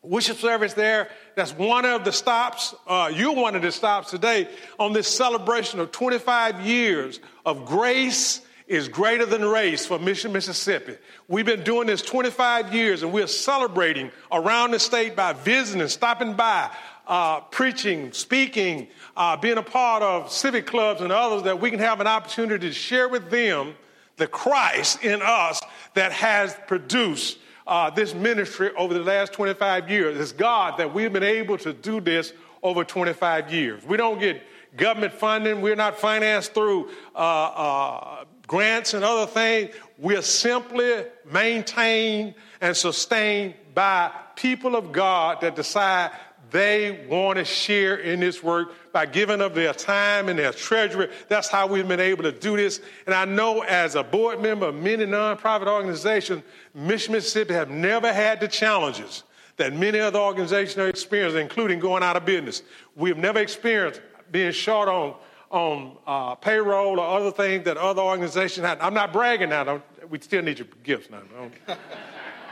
worship 0.01 0.37
service 0.37 0.73
there. 0.73 1.09
That's 1.35 1.53
one 1.53 1.85
of 1.85 2.05
the 2.05 2.11
stops. 2.11 2.75
Uh, 2.87 3.11
you're 3.13 3.35
one 3.35 3.55
of 3.55 3.61
the 3.61 3.71
stops 3.71 4.11
today 4.11 4.47
on 4.79 4.93
this 4.93 5.07
celebration 5.07 5.79
of 5.79 5.91
25 5.91 6.61
years 6.61 7.19
of 7.45 7.65
grace 7.65 8.41
is 8.67 8.87
greater 8.87 9.25
than 9.25 9.45
race 9.45 9.85
for 9.85 9.99
Mission, 9.99 10.31
Mississippi. 10.31 10.97
We've 11.27 11.45
been 11.45 11.63
doing 11.63 11.87
this 11.87 12.01
25 12.01 12.73
years 12.73 13.03
and 13.03 13.13
we're 13.13 13.27
celebrating 13.27 14.11
around 14.31 14.71
the 14.71 14.79
state 14.79 15.15
by 15.15 15.33
visiting, 15.33 15.87
stopping 15.87 16.33
by, 16.33 16.71
uh, 17.07 17.41
preaching, 17.41 18.11
speaking, 18.11 18.87
uh, 19.15 19.37
being 19.37 19.57
a 19.57 19.63
part 19.63 20.01
of 20.01 20.31
civic 20.31 20.65
clubs 20.65 21.01
and 21.01 21.11
others 21.11 21.43
that 21.43 21.61
we 21.61 21.69
can 21.69 21.79
have 21.79 22.01
an 22.01 22.07
opportunity 22.07 22.67
to 22.67 22.73
share 22.73 23.07
with 23.07 23.29
them 23.29 23.75
the 24.17 24.27
Christ 24.27 25.03
in 25.03 25.21
us 25.21 25.61
that 25.93 26.11
has 26.11 26.55
produced 26.67 27.37
uh, 27.67 27.89
this 27.89 28.13
ministry 28.13 28.71
over 28.77 28.93
the 28.93 29.01
last 29.01 29.33
25 29.33 29.89
years. 29.89 30.19
It's 30.19 30.31
God 30.31 30.77
that 30.77 30.93
we've 30.93 31.11
been 31.11 31.23
able 31.23 31.57
to 31.59 31.73
do 31.73 31.99
this 31.99 32.33
over 32.63 32.83
25 32.83 33.53
years. 33.53 33.83
We 33.83 33.97
don't 33.97 34.19
get 34.19 34.41
government 34.75 35.13
funding. 35.13 35.61
We're 35.61 35.75
not 35.75 35.97
financed 35.97 36.53
through 36.53 36.89
uh, 37.15 37.17
uh, 37.17 38.25
grants 38.47 38.93
and 38.93 39.03
other 39.03 39.29
things. 39.29 39.73
We're 39.97 40.21
simply 40.21 41.05
maintained 41.31 42.35
and 42.61 42.75
sustained 42.75 43.55
by 43.73 44.11
people 44.35 44.75
of 44.75 44.91
God 44.91 45.41
that 45.41 45.55
decide 45.55 46.11
they 46.51 47.05
want 47.09 47.37
to 47.37 47.45
share 47.45 47.95
in 47.95 48.19
this 48.19 48.41
work 48.41 48.71
by 48.93 49.05
giving 49.05 49.41
of 49.41 49.55
their 49.55 49.73
time 49.73 50.29
and 50.29 50.39
their 50.39 50.53
treasury. 50.53 51.09
That's 51.27 51.49
how 51.49 51.67
we've 51.67 51.87
been 51.87 51.99
able 51.99 52.23
to 52.23 52.31
do 52.31 52.55
this. 52.55 52.79
And 53.05 53.13
I 53.13 53.25
know 53.25 53.61
as 53.61 53.95
a 53.95 54.03
board 54.03 54.41
member 54.41 54.67
of 54.67 54.75
many 54.75 55.05
nonprofit 55.05 55.67
organizations, 55.67 56.43
Mission 56.73 57.13
Mississippi 57.13 57.53
have 57.53 57.69
never 57.69 58.13
had 58.13 58.39
the 58.39 58.47
challenges 58.47 59.23
that 59.57 59.73
many 59.73 59.99
other 59.99 60.19
organizations 60.19 60.77
are 60.77 60.87
experiencing, 60.87 61.41
including 61.41 61.79
going 61.79 62.03
out 62.03 62.15
of 62.15 62.25
business. 62.25 62.61
We've 62.95 63.17
never 63.17 63.39
experienced 63.39 64.01
being 64.31 64.51
short 64.51 64.87
on 64.87 65.15
on 65.49 65.97
uh, 66.05 66.35
payroll 66.35 66.99
or 66.99 67.19
other 67.19 67.31
things 67.31 67.65
that 67.65 67.77
other 67.77 68.01
organizations 68.01 68.65
have. 68.65 68.79
I'm 68.81 68.93
not 68.93 69.13
bragging 69.13 69.49
now. 69.49 69.81
we 70.09 70.19
still 70.19 70.41
need 70.41 70.59
your 70.59 70.67
gifts 70.83 71.09
now. 71.09 71.21
Don't, 71.35 71.79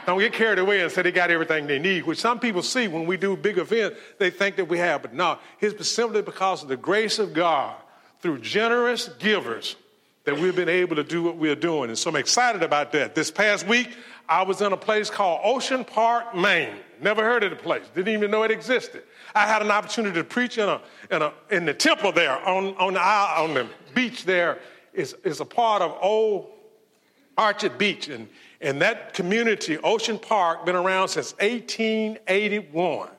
don't, 0.05 0.19
get 0.19 0.33
carried 0.33 0.59
away 0.59 0.81
and 0.81 0.91
say 0.91 1.01
they 1.01 1.12
got 1.12 1.31
everything 1.31 1.67
they 1.67 1.79
need, 1.79 2.05
which 2.05 2.19
some 2.19 2.39
people 2.39 2.62
see 2.62 2.88
when 2.88 3.05
we 3.05 3.17
do 3.17 3.35
big 3.35 3.57
events, 3.57 3.97
they 4.19 4.29
think 4.29 4.55
that 4.57 4.65
we 4.65 4.77
have. 4.77 5.01
But 5.01 5.13
no, 5.13 5.39
it's 5.59 5.89
simply 5.89 6.21
because 6.21 6.63
of 6.63 6.69
the 6.69 6.77
grace 6.77 7.19
of 7.19 7.33
God 7.33 7.75
through 8.19 8.39
generous 8.39 9.09
givers 9.19 9.75
that 10.25 10.38
we've 10.38 10.55
been 10.55 10.69
able 10.69 10.95
to 10.95 11.03
do 11.03 11.23
what 11.23 11.35
we're 11.35 11.55
doing. 11.55 11.89
And 11.89 11.97
so 11.97 12.09
I'm 12.09 12.15
excited 12.15 12.63
about 12.63 12.91
that. 12.93 13.15
This 13.15 13.29
past 13.29 13.67
week, 13.67 13.89
I 14.29 14.43
was 14.43 14.62
in 14.62 14.71
a 14.71 14.77
place 14.77 15.09
called 15.09 15.41
Ocean 15.43 15.83
Park, 15.83 16.33
Maine. 16.33 16.75
Never 17.01 17.23
heard 17.23 17.43
of 17.43 17.50
the 17.50 17.57
place, 17.57 17.83
didn't 17.93 18.13
even 18.13 18.31
know 18.31 18.43
it 18.43 18.51
existed. 18.51 19.03
I 19.35 19.47
had 19.47 19.61
an 19.61 19.71
opportunity 19.71 20.15
to 20.15 20.23
preach 20.23 20.57
in, 20.57 20.69
a, 20.69 20.81
in, 21.09 21.21
a, 21.21 21.33
in 21.49 21.65
the 21.65 21.73
temple 21.73 22.11
there 22.11 22.37
on, 22.47 22.75
on, 22.75 22.93
the, 22.93 23.01
on 23.01 23.53
the 23.53 23.67
beach 23.95 24.25
there 24.25 24.59
is, 24.93 25.15
is 25.23 25.39
a 25.39 25.45
part 25.45 25.81
of 25.81 25.97
Old 26.01 26.49
Orchard 27.37 27.77
Beach. 27.77 28.09
And, 28.09 28.27
and 28.61 28.81
that 28.81 29.13
community, 29.13 29.77
Ocean 29.79 30.19
Park, 30.19 30.65
been 30.65 30.75
around 30.75 31.09
since 31.09 31.33
1881. 31.33 33.09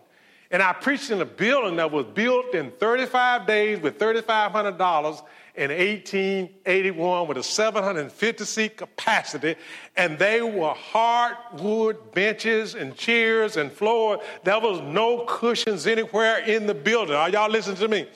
And 0.50 0.62
I 0.62 0.72
preached 0.72 1.10
in 1.10 1.20
a 1.20 1.24
building 1.24 1.76
that 1.76 1.90
was 1.90 2.06
built 2.06 2.54
in 2.54 2.70
35 2.72 3.46
days 3.46 3.80
with 3.80 3.98
$3,500 3.98 5.22
in 5.56 5.70
1881 5.70 7.28
with 7.28 7.36
a 7.36 7.42
750 7.42 8.44
seat 8.44 8.76
capacity, 8.76 9.54
and 9.96 10.18
they 10.18 10.42
were 10.42 10.74
hardwood 10.74 12.12
benches 12.12 12.74
and 12.74 12.96
chairs 12.96 13.56
and 13.56 13.70
floor. 13.70 14.20
There 14.42 14.58
was 14.58 14.80
no 14.80 15.24
cushions 15.26 15.86
anywhere 15.86 16.38
in 16.38 16.66
the 16.66 16.74
building. 16.74 17.14
Are 17.14 17.28
y'all 17.28 17.50
listening 17.50 17.76
to 17.76 17.88
me? 17.88 18.08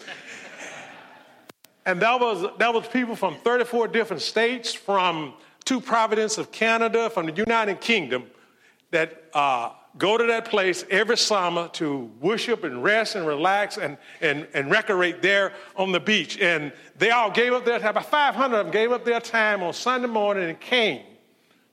and 1.86 2.02
that 2.02 2.20
was 2.20 2.44
that 2.58 2.74
was 2.74 2.86
people 2.88 3.14
from 3.14 3.36
34 3.36 3.88
different 3.88 4.22
states, 4.22 4.74
from 4.74 5.34
two 5.64 5.80
provinces 5.80 6.38
of 6.38 6.50
Canada, 6.50 7.08
from 7.08 7.26
the 7.26 7.32
United 7.32 7.80
Kingdom, 7.80 8.24
that 8.90 9.24
uh, 9.32 9.70
go 9.98 10.16
to 10.16 10.24
that 10.24 10.44
place 10.44 10.84
every 10.90 11.16
summer 11.16 11.68
to 11.74 12.10
worship 12.20 12.62
and 12.64 12.82
rest 12.82 13.16
and 13.16 13.26
relax 13.26 13.76
and, 13.76 13.98
and, 14.20 14.46
and 14.54 14.70
recreate 14.70 15.20
there 15.20 15.52
on 15.76 15.90
the 15.92 16.00
beach. 16.00 16.38
And 16.38 16.72
they 16.96 17.10
all 17.10 17.30
gave 17.30 17.52
up 17.52 17.64
their 17.64 17.80
time, 17.80 17.90
about 17.90 18.06
500 18.06 18.56
of 18.56 18.66
them 18.66 18.72
gave 18.72 18.92
up 18.92 19.04
their 19.04 19.20
time 19.20 19.62
on 19.62 19.72
Sunday 19.72 20.06
morning 20.06 20.48
and 20.48 20.58
came 20.60 21.02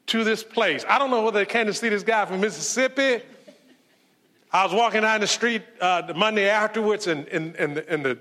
to 0.08 0.24
this 0.24 0.44
place. 0.44 0.84
I 0.88 0.98
don't 0.98 1.12
know 1.12 1.24
whether 1.24 1.40
they 1.40 1.46
came 1.46 1.68
to 1.68 1.74
see 1.74 1.90
this 1.90 2.04
guy 2.04 2.26
from 2.26 2.42
Mississippi. 2.42 3.24
I 4.52 4.64
was 4.64 4.74
walking 4.74 5.02
down 5.02 5.20
the 5.22 5.28
street 5.28 5.62
uh, 5.80 6.02
the 6.02 6.14
Monday 6.14 6.50
afterwards, 6.50 7.08
and, 7.08 7.28
and, 7.28 7.56
and, 7.56 7.78
the, 7.78 7.90
and 7.92 8.06
the 8.06 8.18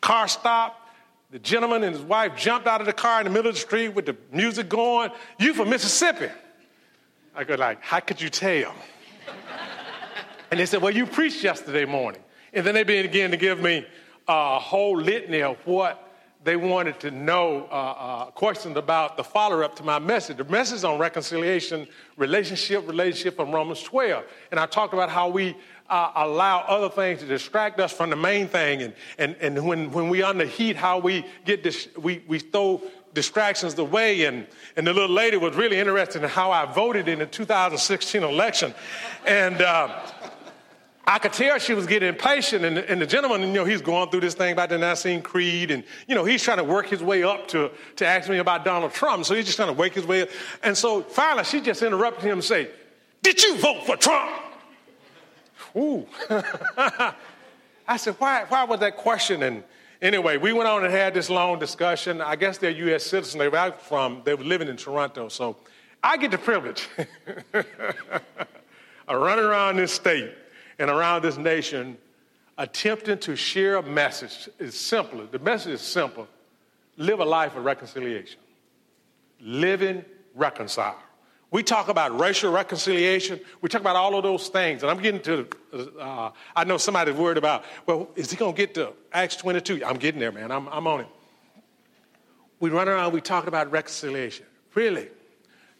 car 0.00 0.28
stopped. 0.28 0.76
The 1.30 1.38
gentleman 1.38 1.84
and 1.84 1.94
his 1.94 2.04
wife 2.04 2.36
jumped 2.36 2.66
out 2.66 2.80
of 2.80 2.86
the 2.86 2.92
car 2.92 3.20
in 3.20 3.24
the 3.24 3.30
middle 3.30 3.48
of 3.48 3.54
the 3.54 3.60
street 3.60 3.90
with 3.90 4.06
the 4.06 4.16
music 4.32 4.68
going. 4.68 5.10
You 5.38 5.54
from 5.54 5.70
Mississippi? 5.70 6.28
I 7.34 7.44
go 7.44 7.54
like, 7.54 7.82
how 7.82 8.00
could 8.00 8.20
you 8.20 8.28
tell? 8.28 8.74
and 10.50 10.58
they 10.58 10.66
said, 10.66 10.82
well, 10.82 10.94
you 10.94 11.06
preached 11.06 11.44
yesterday 11.44 11.84
morning. 11.84 12.22
And 12.52 12.66
then 12.66 12.74
they 12.74 12.82
began 12.82 13.30
to 13.30 13.36
give 13.36 13.60
me 13.60 13.86
a 14.26 14.58
whole 14.58 14.96
litany 14.96 15.42
of 15.42 15.56
what 15.64 16.08
they 16.42 16.56
wanted 16.56 16.98
to 17.00 17.10
know 17.10 17.68
uh, 17.70 17.74
uh, 17.74 18.24
questions 18.30 18.76
about 18.76 19.16
the 19.16 19.22
follow 19.22 19.60
up 19.60 19.76
to 19.76 19.82
my 19.84 19.98
message. 19.98 20.38
The 20.38 20.44
message 20.44 20.84
on 20.84 20.98
reconciliation, 20.98 21.86
relationship, 22.16 22.88
relationship 22.88 23.36
from 23.36 23.52
Romans 23.52 23.82
12. 23.82 24.24
And 24.50 24.58
I 24.58 24.66
talked 24.66 24.94
about 24.94 25.10
how 25.10 25.28
we 25.28 25.54
uh, 25.90 26.12
allow 26.16 26.60
other 26.60 26.88
things 26.88 27.20
to 27.20 27.26
distract 27.26 27.78
us 27.78 27.92
from 27.92 28.10
the 28.10 28.16
main 28.16 28.48
thing. 28.48 28.82
And, 28.82 28.94
and, 29.18 29.36
and 29.40 29.66
when, 29.66 29.90
when 29.90 30.08
we 30.08 30.22
under 30.22 30.46
heat, 30.46 30.76
how 30.76 30.98
we 30.98 31.26
get 31.44 31.62
dis- 31.62 31.88
we, 31.98 32.24
we 32.26 32.38
throw 32.38 32.80
distractions 33.14 33.74
the 33.74 33.84
way. 33.84 34.24
And, 34.24 34.46
and 34.76 34.86
the 34.86 34.92
little 34.92 35.14
lady 35.14 35.36
was 35.36 35.56
really 35.56 35.78
interested 35.78 36.22
in 36.22 36.28
how 36.28 36.50
I 36.52 36.66
voted 36.66 37.08
in 37.08 37.18
the 37.20 37.26
2016 37.26 38.22
election. 38.22 38.74
And 39.26 39.60
uh, 39.60 40.00
I 41.06 41.18
could 41.18 41.32
tell 41.32 41.58
she 41.58 41.74
was 41.74 41.86
getting 41.86 42.08
impatient, 42.08 42.64
and, 42.64 42.78
and 42.78 43.02
the 43.02 43.06
gentleman, 43.06 43.40
you 43.40 43.54
know, 43.54 43.64
he's 43.64 43.82
going 43.82 44.10
through 44.10 44.20
this 44.20 44.34
thing 44.34 44.52
about 44.52 44.68
the 44.68 44.78
Nicene 44.78 45.22
Creed, 45.22 45.72
and, 45.72 45.82
you 46.06 46.14
know, 46.14 46.24
he's 46.24 46.42
trying 46.42 46.58
to 46.58 46.64
work 46.64 46.86
his 46.86 47.02
way 47.02 47.24
up 47.24 47.48
to, 47.48 47.70
to 47.96 48.06
ask 48.06 48.28
me 48.28 48.38
about 48.38 48.64
Donald 48.64 48.92
Trump. 48.92 49.24
So 49.24 49.34
he's 49.34 49.46
just 49.46 49.56
trying 49.56 49.74
to 49.74 49.74
wake 49.74 49.94
his 49.94 50.06
way 50.06 50.22
up. 50.22 50.28
And 50.62 50.76
so 50.76 51.02
finally, 51.02 51.44
she 51.44 51.60
just 51.60 51.82
interrupted 51.82 52.24
him 52.24 52.34
and 52.34 52.44
say, 52.44 52.70
Did 53.22 53.42
you 53.42 53.56
vote 53.56 53.86
for 53.86 53.96
Trump? 53.96 54.30
Ooh. 55.76 56.06
I 57.90 57.96
said, 57.96 58.14
why, 58.18 58.44
why 58.48 58.64
was 58.64 58.80
that 58.80 58.96
question? 58.96 59.42
And 59.42 59.64
anyway, 60.02 60.36
we 60.36 60.52
went 60.52 60.68
on 60.68 60.84
and 60.84 60.92
had 60.92 61.14
this 61.14 61.30
long 61.30 61.58
discussion. 61.58 62.20
I 62.20 62.36
guess 62.36 62.58
they're 62.58 62.70
U.S. 62.70 63.04
citizens. 63.04 63.38
They 63.38 63.48
were 63.48 63.74
from, 63.78 64.22
they 64.24 64.34
were 64.34 64.44
living 64.44 64.68
in 64.68 64.76
Toronto. 64.76 65.28
So 65.28 65.56
I 66.02 66.16
get 66.16 66.30
the 66.30 66.38
privilege 66.38 66.88
of 67.54 67.64
running 69.08 69.44
around 69.44 69.76
this 69.76 69.92
state 69.92 70.32
and 70.78 70.90
around 70.90 71.22
this 71.22 71.36
nation 71.36 71.98
attempting 72.58 73.18
to 73.18 73.36
share 73.36 73.76
a 73.76 73.82
message 73.82 74.48
It's 74.58 74.76
simple. 74.76 75.26
The 75.26 75.38
message 75.38 75.72
is 75.72 75.80
simple. 75.80 76.28
Live 76.96 77.20
a 77.20 77.24
life 77.24 77.56
of 77.56 77.64
reconciliation. 77.64 78.38
Living 79.40 80.04
reconcile. 80.34 80.98
We 81.50 81.64
talk 81.64 81.88
about 81.88 82.18
racial 82.18 82.52
reconciliation. 82.52 83.40
We 83.60 83.68
talk 83.68 83.80
about 83.80 83.96
all 83.96 84.14
of 84.14 84.22
those 84.22 84.48
things. 84.48 84.82
And 84.82 84.90
I'm 84.90 85.00
getting 85.00 85.20
to, 85.22 85.48
uh, 85.98 86.30
I 86.54 86.64
know 86.64 86.76
somebody's 86.76 87.16
worried 87.16 87.38
about, 87.38 87.64
well, 87.86 88.08
is 88.14 88.30
he 88.30 88.36
going 88.36 88.54
to 88.54 88.56
get 88.56 88.74
to 88.74 88.92
Acts 89.12 89.36
22? 89.36 89.84
I'm 89.84 89.96
getting 89.96 90.20
there, 90.20 90.30
man. 90.30 90.52
I'm, 90.52 90.68
I'm 90.68 90.86
on 90.86 91.00
it. 91.00 91.08
We 92.60 92.70
run 92.70 92.88
around, 92.88 93.12
we 93.12 93.20
talk 93.20 93.46
about 93.46 93.70
reconciliation. 93.72 94.46
Really, 94.74 95.08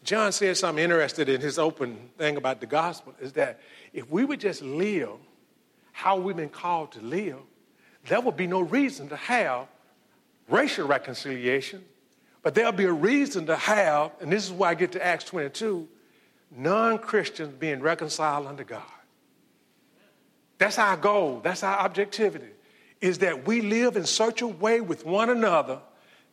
John 0.03 0.31
said 0.31 0.57
something 0.57 0.83
interesting 0.83 1.27
in 1.27 1.39
his 1.39 1.59
open 1.59 2.09
thing 2.17 2.35
about 2.35 2.59
the 2.59 2.65
gospel 2.65 3.13
is 3.21 3.33
that 3.33 3.59
if 3.93 4.09
we 4.09 4.25
would 4.25 4.39
just 4.39 4.61
live 4.61 5.11
how 5.91 6.17
we've 6.17 6.35
been 6.35 6.49
called 6.49 6.91
to 6.93 7.01
live, 7.01 7.37
there 8.07 8.19
would 8.19 8.35
be 8.35 8.47
no 8.47 8.61
reason 8.61 9.09
to 9.09 9.15
have 9.15 9.67
racial 10.49 10.87
reconciliation, 10.87 11.85
but 12.43 12.55
there'll 12.55 12.71
be 12.71 12.85
a 12.85 12.93
reason 12.93 13.45
to 13.47 13.55
have, 13.55 14.11
and 14.19 14.31
this 14.31 14.45
is 14.45 14.51
why 14.51 14.69
I 14.69 14.73
get 14.73 14.93
to 14.93 15.05
Acts 15.05 15.25
22, 15.25 15.87
non 16.55 16.97
Christians 16.97 17.55
being 17.59 17.81
reconciled 17.81 18.47
unto 18.47 18.63
God. 18.63 18.83
That's 20.57 20.77
our 20.77 20.97
goal, 20.97 21.41
that's 21.43 21.63
our 21.63 21.79
objectivity, 21.79 22.51
is 22.99 23.19
that 23.19 23.47
we 23.47 23.61
live 23.61 23.97
in 23.97 24.05
such 24.05 24.41
a 24.41 24.47
way 24.47 24.81
with 24.81 25.05
one 25.05 25.29
another 25.29 25.79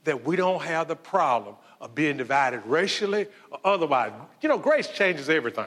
that 0.04 0.24
we 0.24 0.36
don't 0.36 0.62
have 0.62 0.88
the 0.88 0.96
problem 0.96 1.56
of 1.80 1.94
being 1.94 2.16
divided 2.16 2.62
racially 2.66 3.26
or 3.50 3.58
otherwise. 3.64 4.12
You 4.40 4.48
know, 4.48 4.58
grace 4.58 4.88
changes 4.88 5.28
everything. 5.28 5.66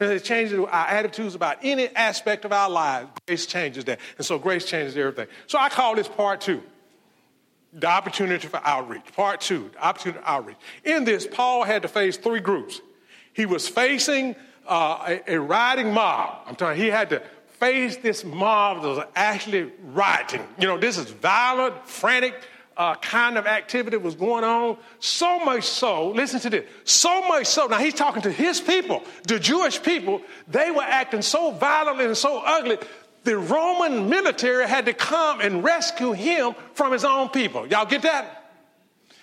And 0.00 0.12
it 0.12 0.22
changes 0.22 0.58
our 0.58 0.86
attitudes 0.86 1.34
about 1.34 1.58
any 1.62 1.88
aspect 1.88 2.44
of 2.44 2.52
our 2.52 2.70
lives. 2.70 3.08
Grace 3.26 3.46
changes 3.46 3.84
that. 3.86 3.98
And 4.16 4.24
so 4.24 4.38
grace 4.38 4.64
changes 4.64 4.96
everything. 4.96 5.26
So 5.48 5.58
I 5.58 5.68
call 5.68 5.96
this 5.96 6.06
part 6.06 6.40
two 6.40 6.62
the 7.72 7.86
opportunity 7.86 8.48
for 8.48 8.60
outreach. 8.64 9.04
Part 9.14 9.40
two, 9.40 9.70
the 9.72 9.84
opportunity 9.84 10.20
for 10.20 10.28
outreach. 10.28 10.56
In 10.84 11.04
this, 11.04 11.26
Paul 11.26 11.64
had 11.64 11.82
to 11.82 11.88
face 11.88 12.16
three 12.16 12.40
groups. 12.40 12.80
He 13.32 13.46
was 13.46 13.68
facing 13.68 14.34
uh, 14.66 15.16
a, 15.26 15.34
a 15.34 15.40
rioting 15.40 15.92
mob. 15.92 16.42
I'm 16.46 16.56
telling 16.56 16.78
you, 16.78 16.84
he 16.84 16.90
had 16.90 17.10
to 17.10 17.22
face 17.58 17.96
this 17.96 18.24
mob 18.24 18.82
that 18.82 18.88
was 18.88 19.04
actually 19.14 19.72
rioting. 19.82 20.46
You 20.58 20.68
know, 20.68 20.78
this 20.78 20.96
is 20.96 21.10
violent, 21.10 21.86
frantic, 21.86 22.34
uh, 22.76 22.94
kind 22.96 23.36
of 23.36 23.46
activity 23.46 23.96
was 23.96 24.14
going 24.14 24.44
on. 24.44 24.78
So 25.00 25.44
much 25.44 25.64
so, 25.64 26.10
listen 26.10 26.38
to 26.40 26.50
this, 26.50 26.70
so 26.84 27.26
much 27.26 27.46
so, 27.46 27.66
now 27.66 27.78
he's 27.78 27.94
talking 27.94 28.22
to 28.22 28.30
his 28.30 28.60
people, 28.60 29.02
the 29.26 29.40
Jewish 29.40 29.82
people, 29.82 30.22
they 30.46 30.70
were 30.70 30.82
acting 30.82 31.20
so 31.20 31.50
violently 31.50 32.04
and 32.04 32.16
so 32.16 32.40
ugly, 32.44 32.78
the 33.28 33.36
Roman 33.36 34.08
military 34.08 34.66
had 34.66 34.86
to 34.86 34.94
come 34.94 35.42
and 35.42 35.62
rescue 35.62 36.12
him 36.12 36.54
from 36.72 36.92
his 36.92 37.04
own 37.04 37.28
people. 37.28 37.66
Y'all 37.66 37.84
get 37.84 38.00
that? 38.00 38.52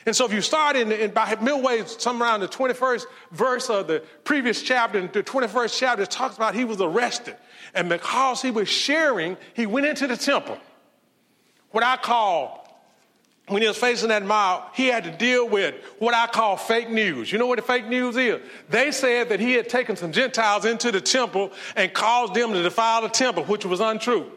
And 0.05 0.15
so 0.15 0.25
if 0.25 0.31
you 0.31 0.41
start 0.41 0.75
in, 0.75 0.91
in 0.91 1.09
by 1.09 1.35
midway, 1.41 1.83
somewhere 1.85 2.29
around 2.29 2.41
the 2.41 2.47
21st 2.47 3.05
verse 3.31 3.67
of 3.67 3.87
the 3.87 4.03
previous 4.23 4.61
chapter, 4.61 5.01
the 5.07 5.23
21st 5.23 5.79
chapter, 5.79 6.05
talks 6.05 6.35
about 6.35 6.53
he 6.53 6.65
was 6.65 6.79
arrested. 6.81 7.35
And 7.73 7.89
because 7.89 8.43
he 8.43 8.51
was 8.51 8.69
sharing, 8.69 9.37
he 9.55 9.65
went 9.65 9.87
into 9.87 10.05
the 10.05 10.17
temple. 10.17 10.59
What 11.71 11.83
I 11.83 11.97
call 11.97 12.64
when 13.47 13.61
he 13.61 13.67
was 13.67 13.77
facing 13.77 14.09
that 14.09 14.25
mob, 14.25 14.73
he 14.73 14.87
had 14.87 15.03
to 15.03 15.11
deal 15.11 15.47
with 15.47 15.75
what 15.99 16.15
I 16.15 16.25
call 16.25 16.57
fake 16.57 16.89
news. 16.89 17.31
You 17.31 17.37
know 17.37 17.45
what 17.45 17.57
the 17.57 17.61
fake 17.61 17.85
news 17.85 18.17
is? 18.17 18.41
They 18.69 18.91
said 18.91 19.29
that 19.29 19.39
he 19.39 19.53
had 19.53 19.69
taken 19.69 19.95
some 19.95 20.11
Gentiles 20.11 20.65
into 20.65 20.91
the 20.91 21.01
temple 21.01 21.51
and 21.75 21.93
caused 21.93 22.33
them 22.33 22.53
to 22.53 22.63
defile 22.63 23.03
the 23.03 23.09
temple, 23.09 23.43
which 23.43 23.65
was 23.65 23.79
untrue. 23.79 24.31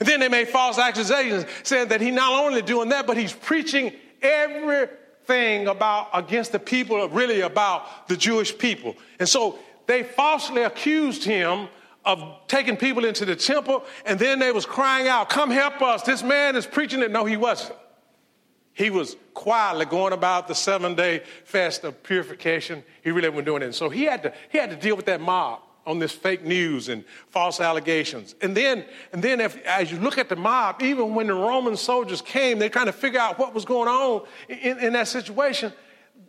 And 0.00 0.08
then 0.08 0.20
they 0.20 0.28
made 0.28 0.48
false 0.48 0.78
accusations 0.78 1.44
saying 1.62 1.88
that 1.88 2.00
he 2.00 2.10
not 2.10 2.42
only 2.42 2.62
doing 2.62 2.88
that, 2.88 3.06
but 3.06 3.18
he's 3.18 3.32
preaching 3.32 3.92
everything 4.22 5.66
about 5.66 6.08
against 6.14 6.52
the 6.52 6.58
people, 6.58 7.06
really 7.10 7.42
about 7.42 8.08
the 8.08 8.16
Jewish 8.16 8.56
people. 8.56 8.96
And 9.18 9.28
so 9.28 9.58
they 9.86 10.02
falsely 10.02 10.62
accused 10.62 11.22
him 11.22 11.68
of 12.04 12.22
taking 12.46 12.78
people 12.78 13.04
into 13.04 13.26
the 13.26 13.36
temple, 13.36 13.84
and 14.06 14.18
then 14.18 14.38
they 14.38 14.52
was 14.52 14.64
crying 14.64 15.08
out, 15.08 15.28
"Come 15.28 15.50
help 15.50 15.82
us! 15.82 16.02
This 16.02 16.22
man 16.22 16.56
is 16.56 16.66
preaching 16.66 17.02
it." 17.02 17.10
No, 17.10 17.26
he 17.26 17.36
wasn't. 17.36 17.76
He 18.78 18.90
was 18.90 19.16
quietly 19.34 19.86
going 19.86 20.12
about 20.12 20.46
the 20.46 20.54
seven 20.54 20.94
day 20.94 21.24
fast 21.44 21.82
of 21.82 22.00
purification. 22.04 22.84
He 23.02 23.10
really 23.10 23.28
wasn't 23.28 23.46
doing 23.46 23.62
it. 23.62 23.64
And 23.66 23.74
so 23.74 23.88
he 23.88 24.04
had 24.04 24.22
to, 24.22 24.32
he 24.50 24.58
had 24.58 24.70
to 24.70 24.76
deal 24.76 24.94
with 24.94 25.06
that 25.06 25.20
mob 25.20 25.62
on 25.84 25.98
this 25.98 26.12
fake 26.12 26.44
news 26.44 26.88
and 26.88 27.04
false 27.30 27.60
allegations. 27.60 28.36
And 28.40 28.56
then, 28.56 28.84
and 29.12 29.20
then 29.20 29.40
if, 29.40 29.60
as 29.66 29.90
you 29.90 29.98
look 29.98 30.16
at 30.16 30.28
the 30.28 30.36
mob, 30.36 30.80
even 30.80 31.16
when 31.16 31.26
the 31.26 31.34
Roman 31.34 31.76
soldiers 31.76 32.22
came, 32.22 32.60
they're 32.60 32.68
trying 32.68 32.86
to 32.86 32.92
figure 32.92 33.18
out 33.18 33.36
what 33.36 33.52
was 33.52 33.64
going 33.64 33.88
on 33.88 34.24
in, 34.48 34.78
in 34.78 34.92
that 34.92 35.08
situation, 35.08 35.72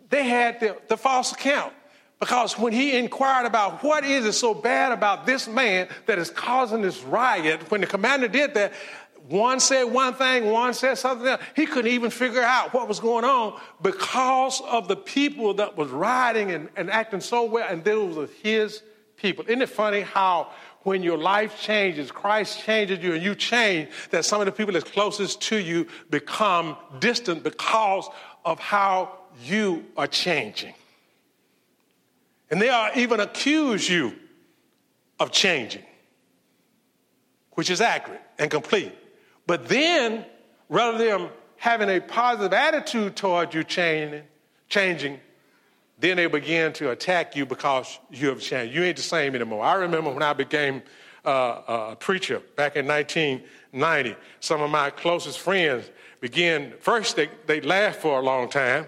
they 0.10 0.24
had 0.24 0.60
the, 0.60 0.76
the 0.88 0.98
false 0.98 1.32
account. 1.32 1.72
Because 2.20 2.58
when 2.58 2.74
he 2.74 2.98
inquired 2.98 3.46
about 3.46 3.84
what 3.84 4.04
is 4.04 4.26
it 4.26 4.34
so 4.34 4.56
bad 4.56 4.92
about 4.92 5.28
this 5.28 5.48
man 5.48 5.88
that 6.08 6.18
is 6.18 6.32
causing 6.32 6.82
this 6.82 7.04
riot, 7.04 7.70
when 7.70 7.82
the 7.82 7.88
commander 7.88 8.28
did 8.28 8.56
that, 8.56 8.74
one 9.30 9.60
said 9.60 9.84
one 9.84 10.16
thing, 10.16 10.50
one 10.50 10.74
said 10.74 10.96
something 10.96 11.28
else. 11.28 11.42
He 11.56 11.68
couldn't 11.68 11.92
even 11.92 12.10
figure 12.10 12.42
out 12.42 12.74
what 12.74 12.88
was 12.88 13.00
going 13.00 13.26
on 13.26 13.60
because 13.82 14.60
of 14.62 14.88
the 14.88 14.96
people 14.96 15.54
that 15.56 15.78
was 15.78 15.90
riding 15.90 16.50
and, 16.52 16.68
and 16.76 16.90
acting 16.90 17.22
so 17.22 17.44
well, 17.44 17.68
and 17.70 17.84
those 17.84 18.16
were 18.16 18.30
his 18.42 18.82
people. 19.18 19.46
Isn't 19.48 19.62
it 19.62 19.70
funny 19.70 20.02
how 20.02 20.52
when 20.82 21.04
your 21.04 21.18
life 21.18 21.62
changes, 21.62 22.10
Christ 22.12 22.60
changes 22.64 23.04
you 23.04 23.14
and 23.14 23.22
you 23.22 23.36
change, 23.36 23.90
that 24.10 24.26
some 24.26 24.42
of 24.42 24.48
the 24.48 24.52
people 24.52 24.74
that's 24.74 24.90
closest 24.90 25.42
to 25.44 25.58
you 25.58 25.86
become 26.10 26.76
distant 27.00 27.44
because 27.44 28.10
of 28.46 28.60
how 28.60 29.12
you 29.44 29.86
are 29.96 30.08
changing. 30.08 30.74
And 32.50 32.60
they 32.60 32.70
are 32.70 32.92
even 32.96 33.20
accuse 33.20 33.88
you 33.88 34.16
of 35.20 35.32
changing, 35.32 35.84
which 37.52 37.70
is 37.70 37.80
accurate 37.80 38.22
and 38.40 38.50
complete. 38.50 38.94
But 39.50 39.68
then, 39.68 40.26
rather 40.70 41.00
than 41.00 41.28
having 41.58 41.90
a 41.90 42.00
positive 42.00 42.54
attitude 42.54 43.16
toward 43.16 43.52
you 43.52 43.64
changing, 43.64 44.22
changing, 44.68 45.20
then 45.98 46.18
they 46.18 46.28
begin 46.28 46.72
to 46.74 46.92
attack 46.92 47.36
you 47.36 47.48
because 47.48 47.98
you 48.12 48.28
have 48.28 48.42
changed. 48.42 48.76
You 48.76 48.84
ain't 48.84 48.98
the 48.98 49.02
same 49.02 49.34
anymore. 49.34 49.66
I 49.66 49.74
remember 49.74 50.12
when 50.12 50.22
I 50.22 50.34
became 50.34 50.84
uh, 51.26 51.62
a 51.90 51.96
preacher 51.96 52.44
back 52.58 52.76
in 52.76 52.86
1990, 52.86 54.16
some 54.40 54.62
of 54.62 54.70
my 54.70 54.92
closest 54.92 55.40
friends 55.40 55.90
began, 56.22 56.76
first 56.80 57.16
they, 57.16 57.28
they 57.48 57.60
laughed 57.60 58.04
for 58.04 58.20
a 58.20 58.22
long 58.22 58.52
time, 58.52 58.86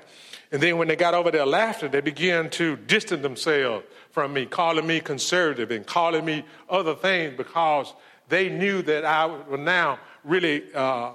and 0.52 0.62
then 0.62 0.78
when 0.78 0.88
they 0.88 0.96
got 0.96 1.16
over 1.16 1.32
their 1.32 1.48
laughter, 1.48 1.88
they 1.88 2.02
began 2.02 2.52
to 2.52 2.76
distance 2.76 3.24
themselves 3.24 3.84
from 4.12 4.32
me, 4.32 4.46
calling 4.46 4.86
me 4.86 5.00
conservative 5.00 5.72
and 5.72 5.88
calling 5.88 6.24
me 6.24 6.46
other 6.70 6.94
things 6.94 7.34
because 7.36 7.96
they 8.30 8.48
knew 8.48 8.84
that 8.84 9.06
I 9.06 9.26
was 9.26 9.60
now 9.60 9.98
really 10.24 10.64
uh, 10.74 11.12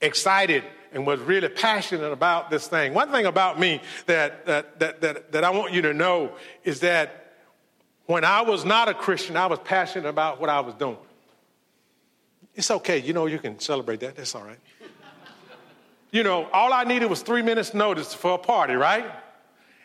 excited 0.00 0.64
and 0.92 1.06
was 1.06 1.20
really 1.20 1.48
passionate 1.48 2.12
about 2.12 2.50
this 2.50 2.68
thing. 2.68 2.94
One 2.94 3.10
thing 3.10 3.26
about 3.26 3.58
me 3.58 3.80
that, 4.06 4.46
that, 4.46 4.78
that, 4.78 5.00
that, 5.00 5.32
that 5.32 5.44
I 5.44 5.50
want 5.50 5.72
you 5.72 5.82
to 5.82 5.92
know 5.92 6.32
is 6.62 6.80
that 6.80 7.32
when 8.06 8.24
I 8.24 8.42
was 8.42 8.64
not 8.64 8.88
a 8.88 8.94
Christian, 8.94 9.36
I 9.36 9.46
was 9.46 9.58
passionate 9.60 10.08
about 10.08 10.40
what 10.40 10.50
I 10.50 10.60
was 10.60 10.74
doing. 10.74 10.98
It's 12.54 12.70
okay, 12.70 12.98
you 12.98 13.12
know, 13.12 13.26
you 13.26 13.38
can 13.38 13.58
celebrate 13.58 14.00
that. 14.00 14.14
That's 14.14 14.34
all 14.34 14.44
right. 14.44 14.60
you 16.12 16.22
know, 16.22 16.48
all 16.52 16.72
I 16.72 16.84
needed 16.84 17.06
was 17.06 17.22
three 17.22 17.42
minutes' 17.42 17.74
notice 17.74 18.14
for 18.14 18.34
a 18.34 18.38
party, 18.38 18.74
right? 18.74 19.06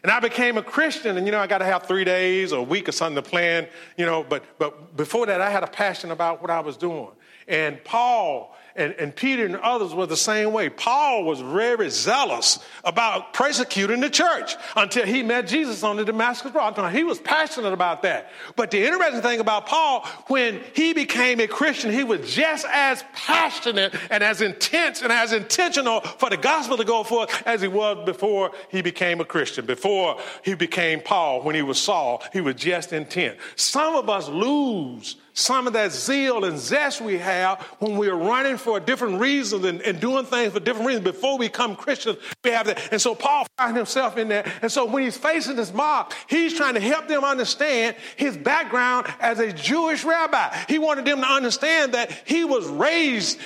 And 0.04 0.12
I 0.12 0.20
became 0.20 0.58
a 0.58 0.64
Christian, 0.64 1.18
and 1.18 1.26
you 1.26 1.32
know, 1.32 1.40
I 1.40 1.48
got 1.48 1.58
to 1.58 1.66
have 1.66 1.84
three 1.84 2.04
days 2.04 2.54
or 2.54 2.60
a 2.60 2.64
week 2.64 2.88
or 2.88 2.92
something 2.92 3.22
to 3.22 3.28
plan, 3.28 3.68
you 3.98 4.06
know, 4.06 4.24
but, 4.24 4.44
but 4.60 4.96
before 4.96 5.26
that, 5.26 5.42
I 5.42 5.50
had 5.50 5.64
a 5.64 5.68
passion 5.68 6.12
about 6.12 6.42
what 6.42 6.52
I 6.52 6.60
was 6.60 6.78
doing. 6.78 7.10
And 7.50 7.84
Paul 7.84 8.56
and, 8.76 8.94
and 8.94 9.14
Peter 9.14 9.46
and 9.46 9.58
others 9.58 9.94
were 9.94 10.06
the 10.06 10.16
same 10.16 10.54
way. 10.54 10.70
Paul 10.70 11.26
was 11.26 11.42
very 11.42 11.90
zealous 11.90 12.60
about 12.86 13.34
persecuting 13.34 14.00
the 14.00 14.10
church 14.10 14.56
until 14.76 15.06
he 15.06 15.22
met 15.22 15.48
Jesus 15.48 15.84
on 15.84 15.98
the 15.98 16.06
Damascus 16.06 16.54
Road. 16.54 16.76
He 16.92 17.04
was 17.04 17.20
passionate 17.20 17.74
about 17.74 18.04
that. 18.04 18.32
But 18.56 18.72
the 18.72 18.86
interesting 18.86 19.22
thing 19.22 19.40
about 19.42 19.66
Paul, 19.66 20.06
when 20.28 20.62
he 20.74 20.94
became 20.94 21.42
a 21.42 21.48
Christian, 21.48 21.92
he 21.92 22.06
was 22.06 22.34
just 22.34 22.66
as 22.72 23.04
passionate 23.14 23.94
and 24.10 24.24
as 24.24 24.42
intense 24.42 25.02
and 25.02 25.12
as 25.12 25.34
intentional 25.34 26.00
for 26.02 26.30
the 26.30 26.38
gospel 26.38 26.78
to 26.78 26.86
go 26.86 27.04
forth 27.04 27.44
as 27.46 27.62
he 27.62 27.68
was 27.68 28.06
before 28.06 28.52
he 28.70 28.82
became 28.82 29.20
a 29.20 29.26
Christian. 29.26 29.66
Before 29.66 30.20
he 30.46 30.54
became 30.54 31.02
Paul, 31.02 31.42
when 31.42 31.56
he 31.56 31.64
was 31.64 31.80
Saul, 31.80 32.24
he 32.32 32.40
was 32.40 32.56
just 32.56 32.94
intent. 32.94 33.38
Some 33.56 33.96
of 33.96 34.10
us 34.10 34.30
lose 34.30 35.18
some 35.40 35.68
of 35.68 35.74
that 35.74 35.92
zeal 35.92 36.46
and 36.46 36.60
zest 36.60 37.02
we 37.02 37.18
have 37.18 37.62
when 37.80 37.98
we're 37.98 38.16
running 38.16 38.58
for 38.58 38.80
different 38.80 39.20
reasons 39.20 39.66
and, 39.66 39.82
and, 39.82 40.00
doing 40.00 40.26
things 40.26 40.54
for 40.54 40.60
different 40.60 40.88
reasons. 40.88 41.06
Before 41.06 41.38
we 41.38 41.48
become 41.48 41.76
Christians, 41.76 42.18
we 42.44 42.52
have 42.52 42.68
that. 42.68 42.92
And 42.92 43.02
so 43.02 43.16
Paul 43.16 43.46
finds 43.58 43.78
himself 43.78 44.18
in 44.18 44.28
there. 44.28 44.50
And 44.62 44.72
so 44.72 44.86
when 44.86 45.04
he's 45.04 45.18
facing 45.18 45.56
this 45.56 45.74
mob, 45.74 46.14
he's 46.28 46.56
trying 46.56 46.76
to 46.76 46.80
help 46.80 47.08
them 47.08 47.24
understand 47.24 47.96
his 48.16 48.38
background 48.38 49.08
as 49.20 49.40
a 49.40 49.52
Jewish 49.52 50.04
rabbi. 50.04 50.56
He 50.68 50.80
wanted 50.80 51.06
them 51.06 51.22
to 51.22 51.28
understand 51.28 51.94
that 51.94 52.12
he 52.26 52.44
was 52.44 52.68
raised 52.68 53.40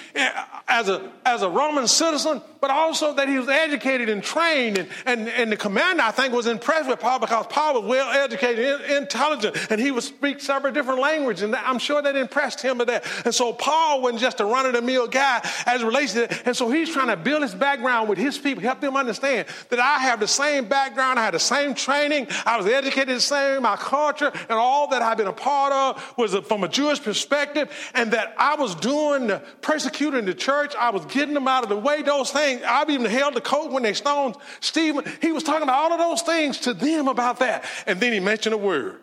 as 0.67 0.89
a, 0.89 1.11
as 1.25 1.41
a 1.41 1.49
Roman 1.49 1.87
citizen, 1.87 2.41
but 2.63 2.71
also 2.71 3.13
that 3.13 3.27
he 3.27 3.37
was 3.37 3.49
educated 3.49 4.07
and 4.07 4.23
trained. 4.23 4.77
And, 4.77 4.87
and, 5.05 5.27
and 5.27 5.51
the 5.51 5.57
commander, 5.57 6.01
I 6.01 6.11
think, 6.11 6.33
was 6.33 6.47
impressed 6.47 6.87
with 6.87 7.01
Paul 7.01 7.19
because 7.19 7.45
Paul 7.47 7.81
was 7.81 7.83
well 7.83 8.09
educated, 8.09 8.79
intelligent, 8.89 9.57
and 9.69 9.81
he 9.81 9.91
would 9.91 10.03
speak 10.03 10.39
several 10.39 10.71
different 10.71 11.01
languages. 11.01 11.41
And 11.41 11.53
I'm 11.53 11.77
sure 11.77 12.01
that 12.01 12.15
impressed 12.15 12.61
him 12.61 12.79
of 12.79 12.87
that. 12.87 13.05
And 13.25 13.35
so 13.35 13.51
Paul 13.51 14.01
wasn't 14.01 14.21
just 14.21 14.39
a 14.39 14.45
run 14.45 14.65
of 14.65 14.71
the 14.71 14.81
mill 14.81 15.09
guy 15.09 15.41
as 15.65 15.81
it 15.81 15.85
relates 15.85 16.13
to 16.13 16.21
that. 16.21 16.47
And 16.47 16.55
so 16.55 16.71
he's 16.71 16.89
trying 16.89 17.09
to 17.09 17.17
build 17.17 17.41
his 17.41 17.53
background 17.53 18.07
with 18.07 18.17
his 18.17 18.37
people, 18.37 18.63
help 18.63 18.79
them 18.79 18.95
understand 18.95 19.49
that 19.67 19.79
I 19.79 19.97
have 19.97 20.21
the 20.21 20.27
same 20.29 20.63
background, 20.63 21.19
I 21.19 21.25
had 21.25 21.33
the 21.33 21.39
same 21.39 21.73
training, 21.73 22.27
I 22.45 22.55
was 22.55 22.65
educated 22.65 23.17
the 23.17 23.19
same, 23.19 23.63
my 23.63 23.75
culture 23.75 24.31
and 24.47 24.57
all 24.57 24.87
that 24.87 25.01
I've 25.01 25.17
been 25.17 25.27
a 25.27 25.33
part 25.33 25.73
of 25.73 26.13
was 26.17 26.33
from 26.47 26.63
a 26.63 26.69
Jewish 26.69 27.03
perspective, 27.03 27.69
and 27.93 28.13
that 28.13 28.33
I 28.37 28.55
was 28.55 28.73
doing 28.75 29.27
the 29.27 29.39
persecuting 29.59 30.23
the 30.23 30.33
church, 30.33 30.73
I 30.79 30.91
was 30.91 31.03
getting 31.07 31.33
them 31.33 31.49
out 31.49 31.63
of 31.63 31.69
the 31.69 31.77
way, 31.77 32.03
those 32.03 32.31
things. 32.31 32.52
I've 32.63 32.89
even 32.89 33.05
held 33.05 33.33
the 33.33 33.41
coat 33.41 33.71
when 33.71 33.83
they 33.83 33.93
stoned 33.93 34.35
Stephen. 34.59 35.05
He 35.21 35.31
was 35.31 35.43
talking 35.43 35.63
about 35.63 35.75
all 35.75 35.93
of 35.93 35.99
those 35.99 36.21
things 36.21 36.59
to 36.59 36.73
them 36.73 37.07
about 37.07 37.39
that. 37.39 37.65
And 37.87 37.99
then 37.99 38.13
he 38.13 38.19
mentioned 38.19 38.53
a 38.53 38.57
word. 38.57 38.99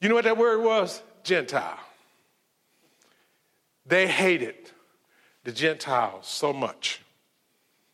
You 0.00 0.08
know 0.08 0.14
what 0.14 0.24
that 0.24 0.38
word 0.38 0.62
was? 0.62 1.02
Gentile. 1.24 1.78
They 3.86 4.06
hated 4.06 4.54
the 5.44 5.52
Gentiles 5.52 6.26
so 6.26 6.52
much. 6.52 7.00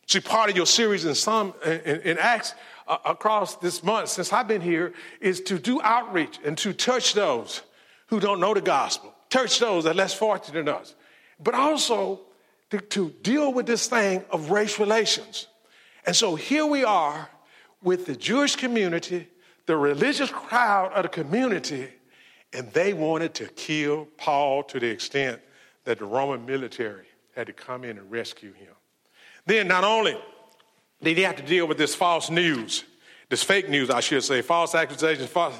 See, 0.07 0.19
part 0.19 0.49
of 0.49 0.55
your 0.55 0.65
series 0.65 1.05
in 1.05 1.15
some 1.15 1.53
in, 1.65 2.01
in 2.01 2.17
Acts 2.17 2.53
uh, 2.87 2.97
across 3.05 3.55
this 3.55 3.83
month 3.83 4.09
since 4.09 4.31
I've 4.31 4.47
been 4.47 4.61
here 4.61 4.93
is 5.19 5.41
to 5.41 5.57
do 5.57 5.81
outreach 5.81 6.39
and 6.45 6.57
to 6.59 6.73
touch 6.73 7.13
those 7.13 7.61
who 8.07 8.19
don't 8.19 8.39
know 8.39 8.53
the 8.53 8.61
gospel, 8.61 9.13
touch 9.29 9.59
those 9.59 9.85
that 9.85 9.91
are 9.91 9.95
less 9.95 10.13
fortunate 10.13 10.65
than 10.65 10.73
us, 10.73 10.93
but 11.39 11.55
also 11.55 12.21
to, 12.71 12.79
to 12.79 13.09
deal 13.21 13.53
with 13.53 13.65
this 13.65 13.87
thing 13.87 14.23
of 14.31 14.51
race 14.51 14.79
relations. 14.79 15.47
And 16.05 16.15
so 16.15 16.35
here 16.35 16.65
we 16.65 16.83
are 16.83 17.29
with 17.81 18.05
the 18.05 18.15
Jewish 18.15 18.55
community, 18.55 19.27
the 19.65 19.77
religious 19.77 20.29
crowd 20.29 20.91
of 20.93 21.03
the 21.03 21.09
community 21.09 21.89
and 22.55 22.71
they 22.71 22.93
wanted 22.93 23.33
to 23.35 23.47
kill 23.47 24.07
Paul 24.17 24.63
to 24.63 24.79
the 24.79 24.87
extent 24.87 25.41
that 25.83 25.99
the 25.99 26.05
Roman 26.05 26.45
military 26.45 27.05
had 27.35 27.47
to 27.47 27.53
come 27.53 27.83
in 27.83 27.97
and 27.97 28.09
rescue 28.09 28.53
him. 28.53 28.71
Then, 29.45 29.67
not 29.67 29.83
only 29.83 30.17
did 31.03 31.17
he 31.17 31.23
have 31.23 31.35
to 31.35 31.43
deal 31.43 31.67
with 31.67 31.77
this 31.77 31.93
false 31.93 32.29
news, 32.29 32.85
this 33.29 33.43
fake 33.43 33.69
news, 33.69 33.89
I 33.89 33.99
should 33.99 34.23
say, 34.23 34.41
false 34.41 34.73
accusations, 34.73 35.29
false, 35.29 35.53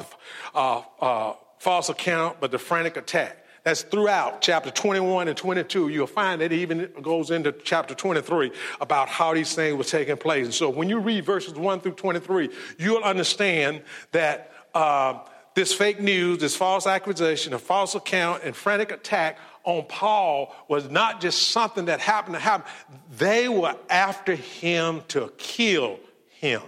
uh, 0.53 0.83
uh, 1.01 1.33
false 1.59 1.89
account, 1.89 2.37
but 2.39 2.51
the 2.51 2.59
frantic 2.59 2.95
attack. 2.95 3.44
That's 3.65 3.81
throughout 3.81 4.43
chapter 4.43 4.69
21 4.69 5.27
and 5.27 5.35
22. 5.35 5.89
You'll 5.89 6.05
find 6.05 6.39
that 6.39 6.51
it 6.51 6.57
even 6.57 6.87
goes 7.01 7.31
into 7.31 7.51
chapter 7.51 7.95
23 7.95 8.51
about 8.79 9.09
how 9.09 9.33
these 9.33 9.55
things 9.55 9.75
were 9.75 9.83
taking 9.83 10.17
place. 10.17 10.45
And 10.45 10.53
so 10.53 10.69
when 10.69 10.87
you 10.87 10.99
read 10.99 11.25
verses 11.25 11.55
1 11.55 11.79
through 11.81 11.93
23, 11.93 12.51
you'll 12.77 13.01
understand 13.01 13.81
that 14.11 14.51
uh, 14.75 15.17
this 15.55 15.73
fake 15.73 15.99
news, 15.99 16.37
this 16.37 16.55
false 16.55 16.85
accusation, 16.85 17.55
a 17.55 17.59
false 17.59 17.95
account, 17.95 18.43
and 18.43 18.55
frantic 18.55 18.91
attack 18.91 19.39
on 19.63 19.83
Paul 19.89 20.53
was 20.67 20.87
not 20.91 21.19
just 21.19 21.47
something 21.47 21.85
that 21.85 21.99
happened 21.99 22.35
to 22.35 22.39
happen. 22.39 22.71
They 23.17 23.49
were 23.49 23.75
after 23.89 24.35
him 24.35 25.01
to 25.07 25.33
kill 25.39 25.99
him. 26.27 26.61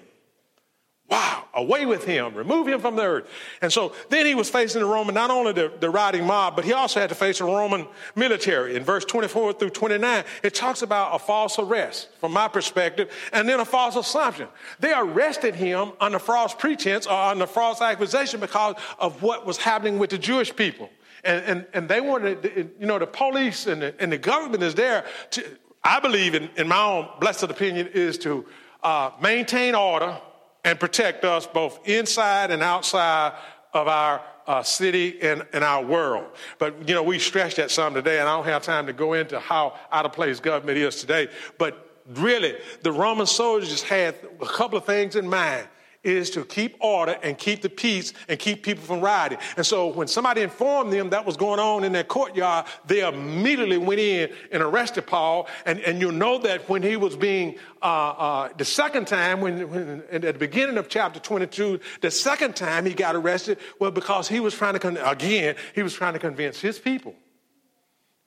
Wow, 1.09 1.45
away 1.53 1.85
with 1.85 2.03
him, 2.03 2.33
remove 2.33 2.67
him 2.67 2.81
from 2.81 2.97
the 2.97 3.03
earth. 3.03 3.29
And 3.61 3.71
so 3.71 3.93
then 4.09 4.25
he 4.25 4.35
was 4.35 4.49
facing 4.49 4.81
the 4.81 4.87
Roman, 4.87 5.15
not 5.15 5.31
only 5.31 5.53
the, 5.53 5.71
the 5.79 5.89
riding 5.89 6.25
mob, 6.25 6.57
but 6.57 6.65
he 6.65 6.73
also 6.73 6.99
had 6.99 7.07
to 7.09 7.15
face 7.15 7.37
the 7.37 7.45
Roman 7.45 7.87
military. 8.15 8.75
In 8.75 8.83
verse 8.83 9.05
24 9.05 9.53
through 9.53 9.69
29, 9.69 10.25
it 10.43 10.53
talks 10.53 10.81
about 10.81 11.15
a 11.15 11.19
false 11.19 11.59
arrest, 11.59 12.09
from 12.19 12.33
my 12.33 12.49
perspective, 12.49 13.09
and 13.31 13.47
then 13.47 13.61
a 13.61 13.65
false 13.65 13.95
assumption. 13.95 14.49
They 14.81 14.93
arrested 14.93 15.55
him 15.55 15.93
under 16.01 16.19
false 16.19 16.53
pretense 16.53 17.07
or 17.07 17.13
under 17.13 17.47
false 17.47 17.81
accusation 17.81 18.41
because 18.41 18.75
of 18.99 19.21
what 19.21 19.45
was 19.45 19.55
happening 19.55 19.99
with 19.99 20.09
the 20.09 20.17
Jewish 20.17 20.53
people. 20.53 20.89
And, 21.23 21.43
and, 21.45 21.65
and 21.73 21.89
they 21.89 22.01
wanted, 22.01 22.73
you 22.79 22.85
know, 22.85 22.99
the 22.99 23.07
police 23.07 23.65
and 23.65 23.81
the, 23.81 23.95
and 24.01 24.11
the 24.11 24.17
government 24.17 24.61
is 24.61 24.75
there 24.75 25.05
to, 25.31 25.45
I 25.85 26.01
believe, 26.01 26.35
in, 26.35 26.49
in 26.57 26.67
my 26.67 26.81
own 26.81 27.07
blessed 27.21 27.43
opinion, 27.43 27.87
is 27.93 28.17
to 28.19 28.45
uh, 28.83 29.11
maintain 29.21 29.73
order 29.73 30.19
and 30.67 30.77
protect 30.77 31.23
us 31.23 31.47
both 31.47 31.79
inside 31.87 32.51
and 32.51 32.61
outside 32.61 33.31
of 33.73 33.87
our 33.87 34.21
uh, 34.47 34.61
city 34.61 35.17
and, 35.21 35.45
and 35.53 35.63
our 35.63 35.81
world. 35.81 36.25
But, 36.59 36.89
you 36.89 36.93
know, 36.93 37.03
we 37.03 37.19
stretched 37.19 37.55
that 37.55 37.71
some 37.71 37.93
today, 37.93 38.19
and 38.19 38.27
I 38.27 38.35
don't 38.35 38.45
have 38.45 38.63
time 38.63 38.85
to 38.87 38.93
go 38.93 39.13
into 39.13 39.39
how 39.39 39.79
out 39.93 40.05
of 40.05 40.11
place 40.11 40.41
government 40.41 40.77
is 40.77 40.99
today. 40.99 41.29
But 41.57 42.01
really, 42.15 42.53
the 42.83 42.91
Roman 42.91 43.25
soldiers 43.25 43.81
had 43.81 44.15
a 44.41 44.45
couple 44.45 44.77
of 44.77 44.83
things 44.83 45.15
in 45.15 45.29
mind 45.29 45.69
is 46.07 46.29
to 46.31 46.45
keep 46.45 46.77
order 46.79 47.17
and 47.21 47.37
keep 47.37 47.61
the 47.61 47.69
peace 47.69 48.13
and 48.27 48.39
keep 48.39 48.63
people 48.63 48.83
from 48.83 49.01
rioting. 49.01 49.37
And 49.57 49.65
so 49.65 49.87
when 49.87 50.07
somebody 50.07 50.41
informed 50.41 50.91
them 50.93 51.09
that 51.11 51.25
was 51.25 51.37
going 51.37 51.59
on 51.59 51.83
in 51.83 51.91
their 51.91 52.03
courtyard, 52.03 52.65
they 52.85 53.07
immediately 53.07 53.77
went 53.77 53.99
in 53.99 54.31
and 54.51 54.63
arrested 54.63 55.05
Paul. 55.05 55.47
And, 55.65 55.79
and 55.81 55.99
you'll 55.99 56.11
know 56.13 56.37
that 56.39 56.67
when 56.69 56.81
he 56.81 56.95
was 56.95 57.15
being, 57.15 57.57
uh, 57.81 57.85
uh, 57.85 58.49
the 58.57 58.65
second 58.65 59.07
time, 59.07 59.41
when, 59.41 59.69
when, 59.69 60.03
at 60.11 60.21
the 60.21 60.33
beginning 60.33 60.77
of 60.77 60.89
chapter 60.89 61.19
22, 61.19 61.79
the 62.01 62.11
second 62.11 62.55
time 62.55 62.85
he 62.85 62.93
got 62.93 63.15
arrested 63.15 63.59
well, 63.79 63.91
because 63.91 64.27
he 64.27 64.39
was 64.39 64.55
trying 64.55 64.73
to, 64.73 64.79
con- 64.79 64.97
again, 64.97 65.55
he 65.75 65.83
was 65.83 65.93
trying 65.93 66.13
to 66.13 66.19
convince 66.19 66.59
his 66.59 66.79
people 66.79 67.13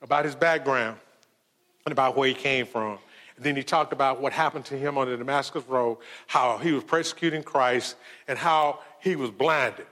about 0.01 0.25
his 0.25 0.35
background 0.35 0.97
and 1.85 1.91
about 1.91 2.15
where 2.15 2.27
he 2.27 2.33
came 2.33 2.65
from. 2.65 2.99
Then 3.41 3.55
he 3.55 3.63
talked 3.63 3.91
about 3.91 4.21
what 4.21 4.33
happened 4.33 4.65
to 4.65 4.77
him 4.77 4.97
on 4.97 5.09
the 5.09 5.17
Damascus 5.17 5.63
Road, 5.67 5.97
how 6.27 6.59
he 6.59 6.71
was 6.71 6.83
persecuting 6.83 7.41
Christ, 7.41 7.95
and 8.27 8.37
how 8.37 8.79
he 8.99 9.15
was 9.15 9.31
blinded. 9.31 9.87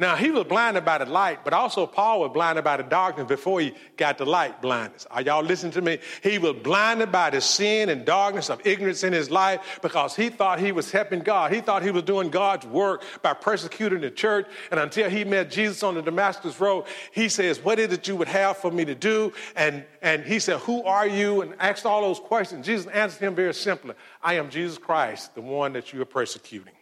Now, 0.00 0.14
he 0.14 0.30
was 0.30 0.44
blinded 0.44 0.84
by 0.84 0.98
the 0.98 1.06
light, 1.06 1.42
but 1.42 1.52
also 1.52 1.84
Paul 1.84 2.20
was 2.20 2.30
blinded 2.32 2.62
by 2.62 2.76
the 2.76 2.84
darkness 2.84 3.26
before 3.26 3.60
he 3.60 3.74
got 3.96 4.16
the 4.16 4.24
light 4.24 4.62
blindness. 4.62 5.08
Are 5.10 5.20
y'all 5.20 5.42
listening 5.42 5.72
to 5.72 5.82
me? 5.82 5.98
He 6.22 6.38
was 6.38 6.54
blinded 6.62 7.10
by 7.10 7.30
the 7.30 7.40
sin 7.40 7.88
and 7.88 8.04
darkness 8.04 8.48
of 8.48 8.64
ignorance 8.64 9.02
in 9.02 9.12
his 9.12 9.28
life 9.28 9.80
because 9.82 10.14
he 10.14 10.28
thought 10.28 10.60
he 10.60 10.70
was 10.70 10.92
helping 10.92 11.18
God. 11.18 11.52
He 11.52 11.60
thought 11.60 11.82
he 11.82 11.90
was 11.90 12.04
doing 12.04 12.30
God's 12.30 12.64
work 12.64 13.02
by 13.22 13.34
persecuting 13.34 14.00
the 14.00 14.12
church. 14.12 14.46
And 14.70 14.78
until 14.78 15.10
he 15.10 15.24
met 15.24 15.50
Jesus 15.50 15.82
on 15.82 15.96
the 15.96 16.02
Damascus 16.02 16.60
Road, 16.60 16.84
he 17.10 17.28
says, 17.28 17.58
What 17.58 17.80
is 17.80 17.92
it 17.92 18.06
you 18.06 18.14
would 18.14 18.28
have 18.28 18.56
for 18.58 18.70
me 18.70 18.84
to 18.84 18.94
do? 18.94 19.32
And, 19.56 19.84
and 20.00 20.22
he 20.22 20.38
said, 20.38 20.60
Who 20.60 20.84
are 20.84 21.08
you? 21.08 21.42
And 21.42 21.54
asked 21.58 21.86
all 21.86 22.02
those 22.02 22.20
questions. 22.20 22.66
Jesus 22.66 22.86
answered 22.86 23.26
him 23.26 23.34
very 23.34 23.52
simply 23.52 23.96
I 24.22 24.34
am 24.34 24.48
Jesus 24.48 24.78
Christ, 24.78 25.34
the 25.34 25.40
one 25.40 25.72
that 25.72 25.92
you 25.92 26.00
are 26.00 26.04
persecuting 26.04 26.74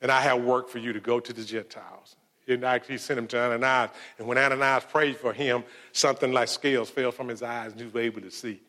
and 0.00 0.10
I 0.10 0.20
have 0.20 0.42
work 0.42 0.68
for 0.68 0.78
you 0.78 0.92
to 0.92 1.00
go 1.00 1.20
to 1.20 1.32
the 1.32 1.44
Gentiles. 1.44 2.16
And 2.48 2.64
actually 2.64 2.98
sent 2.98 3.16
him 3.16 3.28
to 3.28 3.38
Ananias. 3.38 3.90
And 4.18 4.26
when 4.26 4.36
Ananias 4.36 4.82
prayed 4.90 5.16
for 5.16 5.32
him, 5.32 5.62
something 5.92 6.32
like 6.32 6.48
scales 6.48 6.90
fell 6.90 7.12
from 7.12 7.28
his 7.28 7.44
eyes 7.44 7.70
and 7.70 7.80
he 7.80 7.86
was 7.86 7.94
able 7.94 8.22
to 8.22 8.30
see. 8.30 8.60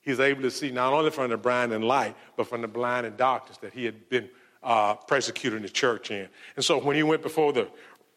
He 0.00 0.10
was 0.10 0.20
able 0.20 0.40
to 0.42 0.50
see 0.50 0.70
not 0.70 0.94
only 0.94 1.10
from 1.10 1.28
the 1.28 1.36
blind 1.36 1.72
and 1.74 1.84
light, 1.84 2.16
but 2.36 2.46
from 2.46 2.62
the 2.62 2.68
blind 2.68 3.04
and 3.04 3.14
darkness 3.16 3.58
that 3.58 3.74
he 3.74 3.84
had 3.84 4.08
been 4.08 4.30
uh, 4.62 4.94
persecuting 4.94 5.60
the 5.60 5.68
church 5.68 6.10
in. 6.10 6.28
And 6.54 6.64
so 6.64 6.78
when 6.78 6.96
he 6.96 7.02
went 7.02 7.20
before 7.22 7.52
the, 7.52 7.68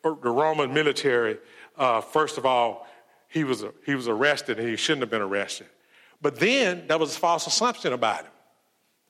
the 0.04 0.30
Roman 0.30 0.74
military, 0.74 1.38
uh, 1.78 2.00
first 2.00 2.38
of 2.38 2.46
all, 2.46 2.88
he 3.28 3.44
was, 3.44 3.66
he 3.86 3.96
was 3.96 4.08
arrested 4.08 4.58
and 4.58 4.70
he 4.70 4.78
shouldn't 4.78 5.02
have 5.02 5.10
been 5.10 5.22
arrested. 5.22 5.68
But 6.22 6.40
then 6.40 6.86
there 6.88 6.98
was 6.98 7.16
a 7.16 7.20
false 7.20 7.46
assumption 7.46 7.92
about 7.92 8.22
him. 8.22 8.32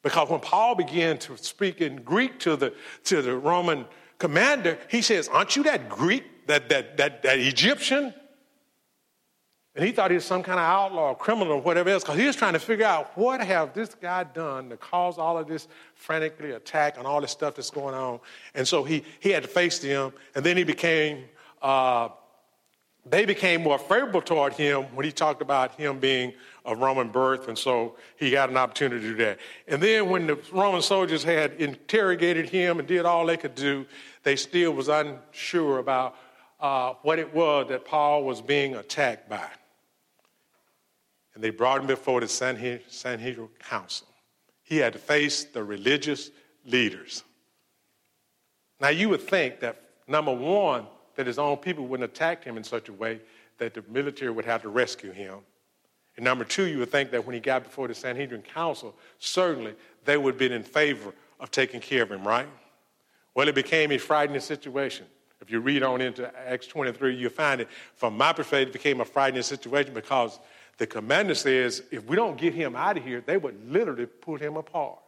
Because 0.02 0.30
when 0.30 0.40
Paul 0.40 0.76
began 0.76 1.18
to 1.20 1.38
speak 1.38 1.82
in 1.82 1.98
Greek 2.04 2.40
to 2.40 2.56
the, 2.56 2.74
to 3.06 3.22
the 3.22 3.36
Roman 3.36 3.86
commander, 4.18 4.78
he 4.90 5.02
says, 5.02 5.28
Aren't 5.28 5.56
you 5.56 5.64
that 5.64 5.90
Greek, 5.90 6.48
that, 6.48 6.70
that, 6.70 6.98
that, 6.98 7.24
that 7.24 7.40
Egyptian? 7.40 8.14
And 9.76 9.86
he 9.86 9.94
thought 9.94 10.12
he 10.12 10.16
was 10.16 10.26
some 10.26 10.44
kind 10.44 10.60
of 10.60 10.66
outlaw 10.66 11.14
criminal 11.14 11.54
or 11.54 11.62
whatever 11.62 11.90
else, 11.90 12.04
because 12.04 12.18
he 12.18 12.26
was 12.26 12.36
trying 12.36 12.54
to 12.54 12.60
figure 12.60 12.86
out 12.86 13.16
what 13.18 13.40
have 13.40 13.74
this 13.74 13.96
guy 13.96 14.24
done 14.24 14.70
to 14.70 14.78
cause 14.78 15.18
all 15.18 15.38
of 15.38 15.48
this 15.48 15.68
frantically 15.96 16.52
attack 16.52 16.98
and 16.98 17.06
all 17.06 17.22
this 17.22 17.32
stuff 17.32 17.56
that's 17.56 17.70
going 17.70 17.94
on. 17.94 18.20
And 18.56 18.68
so 18.68 18.84
he, 18.84 19.04
he 19.20 19.30
had 19.30 19.44
to 19.44 19.50
face 19.50 19.80
them, 19.80 20.12
and 20.36 20.44
then 20.44 20.58
he 20.58 20.64
became, 20.64 21.26
uh, 21.62 22.10
they 23.06 23.26
became 23.26 23.64
more 23.64 23.78
favorable 23.78 24.22
toward 24.22 24.54
him 24.54 24.84
when 24.96 25.06
he 25.06 25.12
talked 25.12 25.42
about 25.42 25.76
him 25.76 26.00
being 26.00 26.34
of 26.66 26.80
Roman 26.80 27.10
birth, 27.10 27.48
and 27.48 27.58
so 27.58 27.96
he 28.18 28.32
got 28.32 28.50
an 28.50 28.58
opportunity 28.58 29.02
to 29.02 29.08
do 29.10 29.16
that. 29.24 29.40
And 29.68 29.82
then 29.82 30.10
when 30.10 30.28
the 30.28 30.40
Roman 30.52 30.82
soldiers 30.82 31.24
had 31.24 31.54
interrogated 31.54 32.50
him 32.50 32.80
and 32.80 32.88
did 32.88 33.06
all 33.06 33.26
they 33.26 33.38
could 33.38 33.56
do, 33.56 33.86
they 34.24 34.36
still 34.36 34.72
was 34.72 34.88
unsure 34.88 35.80
about 35.80 36.16
uh, 36.60 36.94
what 37.02 37.20
it 37.20 37.34
was 37.34 37.70
that 37.70 37.86
Paul 37.86 38.24
was 38.24 38.42
being 38.42 38.76
attacked 38.76 39.30
by. 39.30 39.48
And 41.34 41.44
they 41.44 41.52
brought 41.52 41.80
him 41.80 41.88
before 41.88 42.20
the 42.20 42.28
Sanhedrin 42.28 43.50
Council. 43.60 44.08
He 44.64 44.78
had 44.78 44.94
to 44.94 45.00
face 45.00 45.46
the 45.46 45.64
religious 45.64 46.32
leaders. 46.66 47.24
Now, 48.82 48.90
you 48.90 49.10
would 49.10 49.22
think 49.22 49.62
that, 49.62 49.82
number 50.08 50.34
one, 50.34 50.86
that 51.16 51.28
his 51.28 51.40
own 51.40 51.58
people 51.58 51.88
wouldn't 51.88 52.10
attack 52.12 52.44
him 52.44 52.58
in 52.58 52.64
such 52.64 52.90
a 52.90 52.94
way 52.94 53.22
that 53.58 53.74
the 53.74 53.84
military 53.90 54.32
would 54.32 54.46
have 54.46 54.62
to 54.62 54.70
rescue 54.70 55.12
him. 55.12 55.40
And 56.20 56.26
number 56.26 56.44
two, 56.44 56.66
you 56.66 56.80
would 56.80 56.92
think 56.92 57.12
that 57.12 57.26
when 57.26 57.34
he 57.34 57.40
got 57.40 57.64
before 57.64 57.88
the 57.88 57.96
Sanhedrin 57.96 58.42
Council, 58.42 58.94
certainly 59.20 59.74
they 60.04 60.18
would 60.18 60.34
have 60.34 60.38
been 60.38 60.52
in 60.52 60.64
favor 60.64 61.14
of 61.40 61.50
taking 61.50 61.80
care 61.80 62.04
of 62.04 62.12
him, 62.12 62.28
right? 62.28 62.46
Well, 63.34 63.48
it 63.48 63.56
became 63.56 63.90
a 63.94 63.98
frightening 63.98 64.42
situation. 64.42 65.06
If 65.40 65.50
you 65.50 65.62
read 65.62 65.82
on 65.82 66.02
into 66.02 66.30
Acts 66.38 66.68
23, 66.68 67.16
you'll 67.16 67.30
find 67.30 67.62
it, 67.62 67.70
from 67.96 68.18
my 68.18 68.34
perspective, 68.34 68.68
it 68.68 68.74
became 68.74 69.00
a 69.00 69.06
frightening 69.06 69.44
situation 69.44 69.94
because 69.94 70.42
the 70.78 70.86
commander 70.86 71.36
says, 71.36 71.84
if 71.90 72.04
we 72.04 72.18
don't 72.18 72.38
get 72.38 72.54
him 72.54 72.76
out 72.76 72.98
of 72.98 73.06
here, 73.06 73.24
they 73.26 73.38
would 73.38 73.72
literally 73.72 74.06
put 74.06 74.42
him 74.42 74.58
apart. 74.58 75.00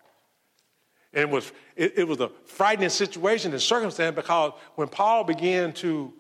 And 1.11 1.23
it 1.23 1.29
was, 1.29 1.51
it, 1.75 1.91
it 1.97 2.07
was 2.07 2.21
a 2.21 2.31
frightening 2.45 2.87
situation 2.87 3.51
and 3.51 3.61
circumstance 3.61 4.15
because 4.15 4.53
when 4.75 4.87
Paul 4.87 5.25
began 5.25 5.73
to 5.73 6.13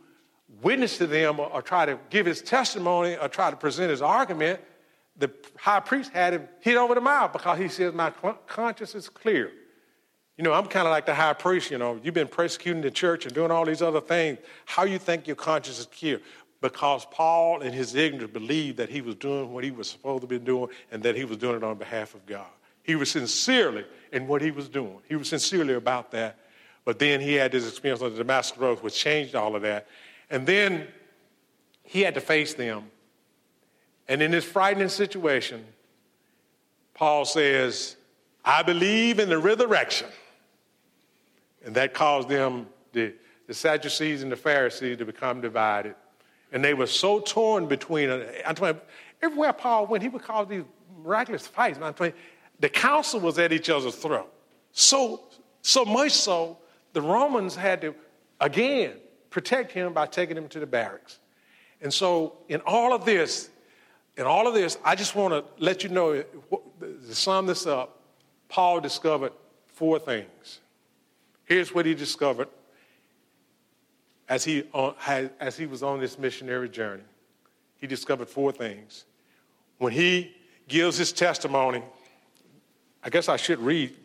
witness 0.61 0.97
to 0.97 1.07
them 1.07 1.39
or, 1.39 1.47
or 1.47 1.61
try 1.61 1.85
to 1.85 1.97
give 2.09 2.25
his 2.25 2.41
testimony 2.41 3.15
or 3.15 3.29
try 3.29 3.49
to 3.49 3.55
present 3.55 3.89
his 3.89 4.01
argument, 4.01 4.59
the 5.21 5.31
high 5.57 5.79
priest 5.79 6.11
had 6.11 6.33
him 6.33 6.47
hit 6.59 6.75
over 6.75 6.95
the 6.95 7.01
mouth 7.01 7.31
because 7.31 7.57
he 7.57 7.69
says, 7.69 7.93
My 7.93 8.11
conscience 8.47 8.95
is 8.95 9.07
clear. 9.07 9.51
You 10.37 10.43
know, 10.43 10.53
I'm 10.53 10.65
kind 10.65 10.87
of 10.87 10.91
like 10.91 11.05
the 11.05 11.13
high 11.13 11.33
priest, 11.33 11.69
you 11.69 11.77
know, 11.77 11.99
you've 12.03 12.13
been 12.13 12.27
persecuting 12.27 12.81
the 12.81 12.89
church 12.89 13.25
and 13.25 13.35
doing 13.35 13.51
all 13.51 13.63
these 13.63 13.81
other 13.81 14.01
things. 14.01 14.39
How 14.65 14.83
you 14.83 14.97
think 14.97 15.27
your 15.27 15.35
conscience 15.35 15.79
is 15.79 15.85
clear? 15.85 16.19
Because 16.61 17.05
Paul, 17.11 17.61
in 17.61 17.73
his 17.73 17.95
ignorance, 17.95 18.31
believed 18.31 18.77
that 18.77 18.89
he 18.89 19.01
was 19.01 19.15
doing 19.15 19.53
what 19.53 19.63
he 19.63 19.71
was 19.71 19.89
supposed 19.89 20.21
to 20.21 20.27
be 20.27 20.39
doing 20.39 20.69
and 20.91 21.03
that 21.03 21.15
he 21.15 21.25
was 21.25 21.37
doing 21.37 21.57
it 21.57 21.63
on 21.63 21.77
behalf 21.77 22.15
of 22.15 22.25
God. 22.25 22.47
He 22.83 22.95
was 22.95 23.11
sincerely 23.11 23.85
in 24.11 24.27
what 24.27 24.41
he 24.41 24.51
was 24.51 24.67
doing. 24.67 24.97
He 25.07 25.15
was 25.15 25.29
sincerely 25.29 25.75
about 25.75 26.11
that. 26.11 26.37
But 26.85 26.97
then 26.97 27.21
he 27.21 27.33
had 27.33 27.51
this 27.51 27.67
experience 27.67 28.01
on 28.01 28.11
the 28.11 28.17
Damascus 28.17 28.57
Road, 28.57 28.79
which 28.79 28.95
changed 28.95 29.35
all 29.35 29.55
of 29.55 29.61
that. 29.61 29.87
And 30.29 30.47
then 30.47 30.87
he 31.83 32.01
had 32.01 32.15
to 32.15 32.21
face 32.21 32.53
them 32.55 32.89
and 34.11 34.21
in 34.21 34.31
this 34.31 34.43
frightening 34.43 34.89
situation, 34.89 35.63
Paul 36.93 37.23
says, 37.23 37.95
I 38.43 38.61
believe 38.61 39.19
in 39.19 39.29
the 39.29 39.37
resurrection. 39.37 40.09
And 41.63 41.73
that 41.75 41.93
caused 41.93 42.27
them, 42.27 42.67
the, 42.91 43.13
the 43.47 43.53
Sadducees 43.53 44.21
and 44.21 44.29
the 44.29 44.35
Pharisees, 44.35 44.97
to 44.97 45.05
become 45.05 45.39
divided. 45.39 45.95
And 46.51 46.61
they 46.61 46.73
were 46.73 46.87
so 46.87 47.21
torn 47.21 47.67
between, 47.67 48.09
uh, 48.09 48.29
I'm 48.45 48.53
talking, 48.53 48.81
everywhere 49.21 49.53
Paul 49.53 49.87
went, 49.87 50.03
he 50.03 50.09
would 50.09 50.23
cause 50.23 50.49
these 50.49 50.65
miraculous 51.01 51.47
fights. 51.47 51.79
I'm 51.81 51.93
talking, 51.93 52.11
the 52.59 52.67
council 52.67 53.21
was 53.21 53.39
at 53.39 53.53
each 53.53 53.69
other's 53.69 53.95
throat. 53.95 54.29
So, 54.73 55.21
so 55.61 55.85
much 55.85 56.11
so, 56.11 56.57
the 56.91 57.01
Romans 57.01 57.55
had 57.55 57.79
to, 57.79 57.95
again, 58.41 58.91
protect 59.29 59.71
him 59.71 59.93
by 59.93 60.05
taking 60.05 60.35
him 60.35 60.49
to 60.49 60.59
the 60.59 60.67
barracks. 60.67 61.19
And 61.79 61.93
so, 61.93 62.39
in 62.49 62.59
all 62.65 62.91
of 62.93 63.05
this, 63.05 63.49
in 64.17 64.25
all 64.25 64.47
of 64.47 64.53
this, 64.53 64.77
I 64.83 64.95
just 64.95 65.15
want 65.15 65.33
to 65.33 65.63
let 65.63 65.83
you 65.83 65.89
know 65.89 66.23
to 66.81 67.15
sum 67.15 67.45
this 67.45 67.65
up, 67.65 67.99
Paul 68.49 68.81
discovered 68.81 69.31
four 69.67 69.99
things. 69.99 70.59
Here's 71.45 71.73
what 71.73 71.85
he 71.85 71.93
discovered 71.93 72.47
as 74.27 74.43
he, 74.43 74.63
uh, 74.73 74.91
as 75.39 75.57
he 75.57 75.65
was 75.65 75.83
on 75.83 75.99
this 75.99 76.17
missionary 76.17 76.69
journey. 76.69 77.03
He 77.77 77.87
discovered 77.87 78.29
four 78.29 78.51
things. 78.51 79.05
When 79.77 79.91
he 79.91 80.35
gives 80.67 80.97
his 80.97 81.11
testimony, 81.11 81.81
I 83.03 83.09
guess 83.09 83.27
I 83.27 83.37
should 83.37 83.59
read 83.59 83.95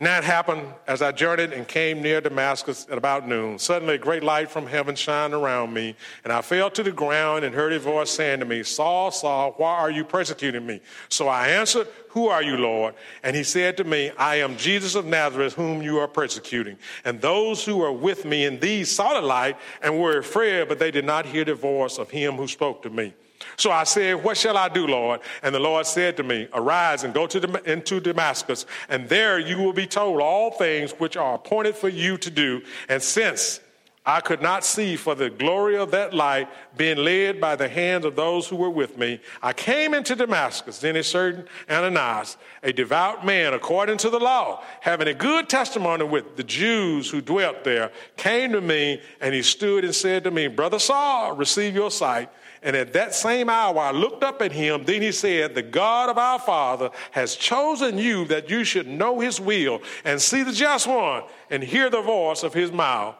that 0.00 0.24
happened 0.24 0.66
as 0.88 1.02
I 1.02 1.12
journeyed 1.12 1.52
and 1.52 1.68
came 1.68 2.02
near 2.02 2.20
Damascus 2.20 2.86
at 2.90 2.98
about 2.98 3.28
noon. 3.28 3.60
Suddenly, 3.60 3.94
a 3.94 3.98
great 3.98 4.24
light 4.24 4.50
from 4.50 4.66
heaven 4.66 4.96
shined 4.96 5.32
around 5.32 5.72
me, 5.72 5.94
and 6.24 6.32
I 6.32 6.42
fell 6.42 6.68
to 6.72 6.82
the 6.82 6.90
ground 6.90 7.44
and 7.44 7.54
heard 7.54 7.72
a 7.72 7.78
voice 7.78 8.10
saying 8.10 8.40
to 8.40 8.44
me, 8.44 8.64
Saul, 8.64 9.12
Saul, 9.12 9.54
why 9.56 9.72
are 9.74 9.90
you 9.92 10.04
persecuting 10.04 10.66
me? 10.66 10.80
So 11.08 11.28
I 11.28 11.48
answered, 11.48 11.86
Who 12.08 12.26
are 12.26 12.42
you, 12.42 12.56
Lord? 12.56 12.94
And 13.22 13.36
he 13.36 13.44
said 13.44 13.76
to 13.76 13.84
me, 13.84 14.10
I 14.18 14.36
am 14.36 14.56
Jesus 14.56 14.96
of 14.96 15.06
Nazareth, 15.06 15.54
whom 15.54 15.80
you 15.80 15.98
are 15.98 16.08
persecuting. 16.08 16.76
And 17.04 17.20
those 17.20 17.64
who 17.64 17.76
were 17.76 17.92
with 17.92 18.24
me 18.24 18.46
in 18.46 18.58
these 18.58 18.90
saw 18.90 19.14
the 19.14 19.24
light 19.24 19.56
and 19.80 20.00
were 20.00 20.18
afraid, 20.18 20.68
but 20.68 20.80
they 20.80 20.90
did 20.90 21.04
not 21.04 21.24
hear 21.24 21.44
the 21.44 21.54
voice 21.54 21.98
of 21.98 22.10
him 22.10 22.34
who 22.34 22.48
spoke 22.48 22.82
to 22.82 22.90
me. 22.90 23.14
So 23.56 23.70
I 23.70 23.84
said, 23.84 24.22
What 24.22 24.36
shall 24.36 24.56
I 24.56 24.68
do, 24.68 24.86
Lord? 24.86 25.20
And 25.42 25.54
the 25.54 25.60
Lord 25.60 25.86
said 25.86 26.16
to 26.16 26.22
me, 26.22 26.48
Arise 26.52 27.04
and 27.04 27.14
go 27.14 27.26
to 27.26 27.70
into 27.70 28.00
Damascus, 28.00 28.66
and 28.88 29.08
there 29.08 29.38
you 29.38 29.58
will 29.58 29.72
be 29.72 29.86
told 29.86 30.20
all 30.20 30.50
things 30.50 30.92
which 30.92 31.16
are 31.16 31.34
appointed 31.34 31.76
for 31.76 31.88
you 31.88 32.16
to 32.18 32.30
do. 32.30 32.62
And 32.88 33.02
since 33.02 33.60
I 34.06 34.20
could 34.20 34.42
not 34.42 34.66
see 34.66 34.96
for 34.96 35.14
the 35.14 35.30
glory 35.30 35.78
of 35.78 35.90
that 35.92 36.12
light, 36.12 36.48
being 36.76 36.98
led 36.98 37.40
by 37.40 37.56
the 37.56 37.68
hands 37.68 38.04
of 38.04 38.16
those 38.16 38.46
who 38.46 38.56
were 38.56 38.68
with 38.68 38.98
me. 38.98 39.18
I 39.42 39.54
came 39.54 39.94
into 39.94 40.14
Damascus. 40.14 40.78
Then 40.78 40.96
a 40.96 41.02
certain 41.02 41.46
Ananias, 41.70 42.36
a 42.62 42.70
devout 42.70 43.24
man 43.24 43.54
according 43.54 43.96
to 43.98 44.10
the 44.10 44.18
law, 44.18 44.62
having 44.80 45.08
a 45.08 45.14
good 45.14 45.48
testimony 45.48 46.04
with 46.04 46.36
the 46.36 46.42
Jews 46.42 47.10
who 47.10 47.22
dwelt 47.22 47.64
there, 47.64 47.92
came 48.18 48.52
to 48.52 48.60
me 48.60 49.00
and 49.22 49.34
he 49.34 49.42
stood 49.42 49.86
and 49.86 49.94
said 49.94 50.24
to 50.24 50.30
me, 50.30 50.48
Brother 50.48 50.78
Saul, 50.78 51.34
receive 51.34 51.74
your 51.74 51.90
sight. 51.90 52.28
And 52.64 52.74
at 52.74 52.94
that 52.94 53.14
same 53.14 53.50
hour, 53.50 53.78
I 53.78 53.90
looked 53.90 54.24
up 54.24 54.40
at 54.40 54.50
him. 54.50 54.84
Then 54.84 55.02
he 55.02 55.12
said, 55.12 55.54
The 55.54 55.62
God 55.62 56.08
of 56.08 56.16
our 56.16 56.38
Father 56.38 56.88
has 57.10 57.36
chosen 57.36 57.98
you 57.98 58.24
that 58.24 58.48
you 58.48 58.64
should 58.64 58.88
know 58.88 59.20
his 59.20 59.38
will 59.38 59.82
and 60.02 60.20
see 60.20 60.42
the 60.42 60.50
just 60.50 60.86
one 60.86 61.24
and 61.50 61.62
hear 61.62 61.90
the 61.90 62.00
voice 62.00 62.42
of 62.42 62.54
his 62.54 62.72
mouth. 62.72 63.16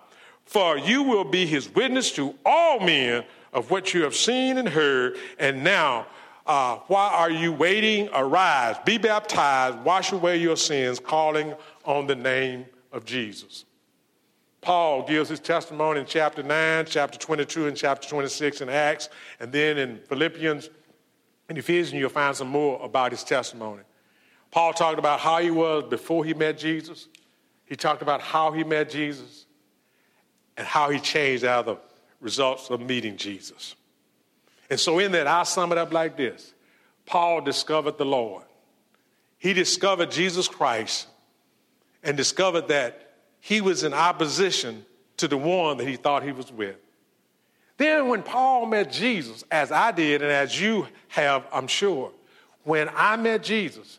For 0.47 0.79
you 0.79 1.03
will 1.03 1.25
be 1.25 1.45
his 1.45 1.69
witness 1.69 2.11
to 2.13 2.35
all 2.45 2.81
men 2.81 3.25
of 3.53 3.71
what 3.71 3.93
you 3.93 4.03
have 4.03 4.17
seen 4.17 4.57
and 4.57 4.67
heard. 4.69 5.19
And 5.39 5.63
now, 5.63 6.07
uh, 6.47 6.77
why 6.87 7.11
are 7.11 7.31
you 7.31 7.53
waiting? 7.53 8.09
Arise, 8.15 8.77
be 8.87 8.97
baptized, 8.97 9.79
wash 9.81 10.13
away 10.13 10.39
your 10.39 10.57
sins, 10.57 10.99
calling 10.99 11.55
on 11.85 12.07
the 12.07 12.17
name 12.17 12.65
of 12.93 13.05
Jesus. 13.05 13.67
Paul 14.64 15.07
gives 15.07 15.29
his 15.29 15.40
testimony 15.40 16.00
in 16.00 16.07
chapter 16.07 16.42
9, 16.42 16.87
chapter 16.88 17.18
22, 17.18 17.66
and 17.68 17.77
chapter 17.77 18.09
26 18.09 18.62
in 18.62 18.70
Acts. 18.70 19.11
And 19.38 19.53
then 19.53 19.77
in 19.77 19.98
Philippians 20.09 20.70
and 21.50 21.59
Ephesians, 21.59 21.92
you'll 21.92 22.09
find 22.09 22.35
some 22.35 22.48
more 22.48 22.83
about 22.83 23.12
his 23.12 23.22
testimony. 23.22 23.83
Paul 24.50 24.72
talked 24.72 24.98
about 24.98 25.20
how 25.20 25.38
he 25.40 25.50
was 25.50 25.85
before 25.90 26.24
he 26.24 26.33
met 26.33 26.57
Jesus. 26.57 27.09
He 27.66 27.77
talked 27.77 28.00
about 28.00 28.22
how 28.22 28.53
he 28.53 28.64
met 28.64 28.88
Jesus 28.88 29.44
and 30.57 30.66
how 30.66 30.88
he 30.88 30.98
changed 30.98 31.44
out 31.44 31.68
of 31.68 31.77
the 31.77 31.83
results 32.22 32.70
of 32.70 32.81
meeting 32.81 33.18
Jesus. 33.18 33.74
And 34.70 34.81
so, 34.81 34.98
in 34.98 35.12
that, 35.12 35.27
I'll 35.27 35.44
sum 35.44 35.72
it 35.72 35.79
up 35.79 35.92
like 35.92 36.16
this 36.16 36.55
Paul 37.05 37.42
discovered 37.42 37.98
the 37.98 38.07
Lord. 38.07 38.44
He 39.37 39.53
discovered 39.53 40.11
Jesus 40.11 40.48
Christ 40.48 41.07
and 42.03 42.16
discovered 42.16 42.68
that 42.68 43.04
he 43.45 43.61
was 43.61 43.85
in 43.85 43.93
opposition 43.93 44.87
to 45.19 45.29
the 45.29 45.37
one 45.37 45.77
that 45.77 45.87
he 45.87 45.97
thought 45.97 46.23
he 46.23 46.33
was 46.33 46.51
with. 46.51 46.77
Then, 47.77 48.09
when 48.09 48.23
Paul 48.23 48.65
met 48.65 48.91
Jesus, 48.91 49.45
as 49.51 49.71
I 49.71 49.93
did, 49.93 50.23
and 50.23 50.33
as 50.33 50.59
you 50.59 50.89
have, 51.09 51.45
I'm 51.53 51.67
sure, 51.67 52.11
when 52.63 52.89
I 52.97 53.17
met 53.17 53.43
Jesus, 53.43 53.99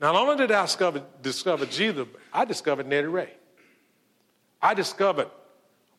not 0.00 0.14
only 0.14 0.36
did 0.36 0.52
I 0.52 0.62
discover, 0.62 1.02
discover 1.22 1.66
Jesus, 1.66 2.06
I 2.32 2.44
discovered 2.44 2.86
Neddie 2.86 3.12
Ray. 3.12 3.30
I 4.62 4.74
discovered 4.74 5.28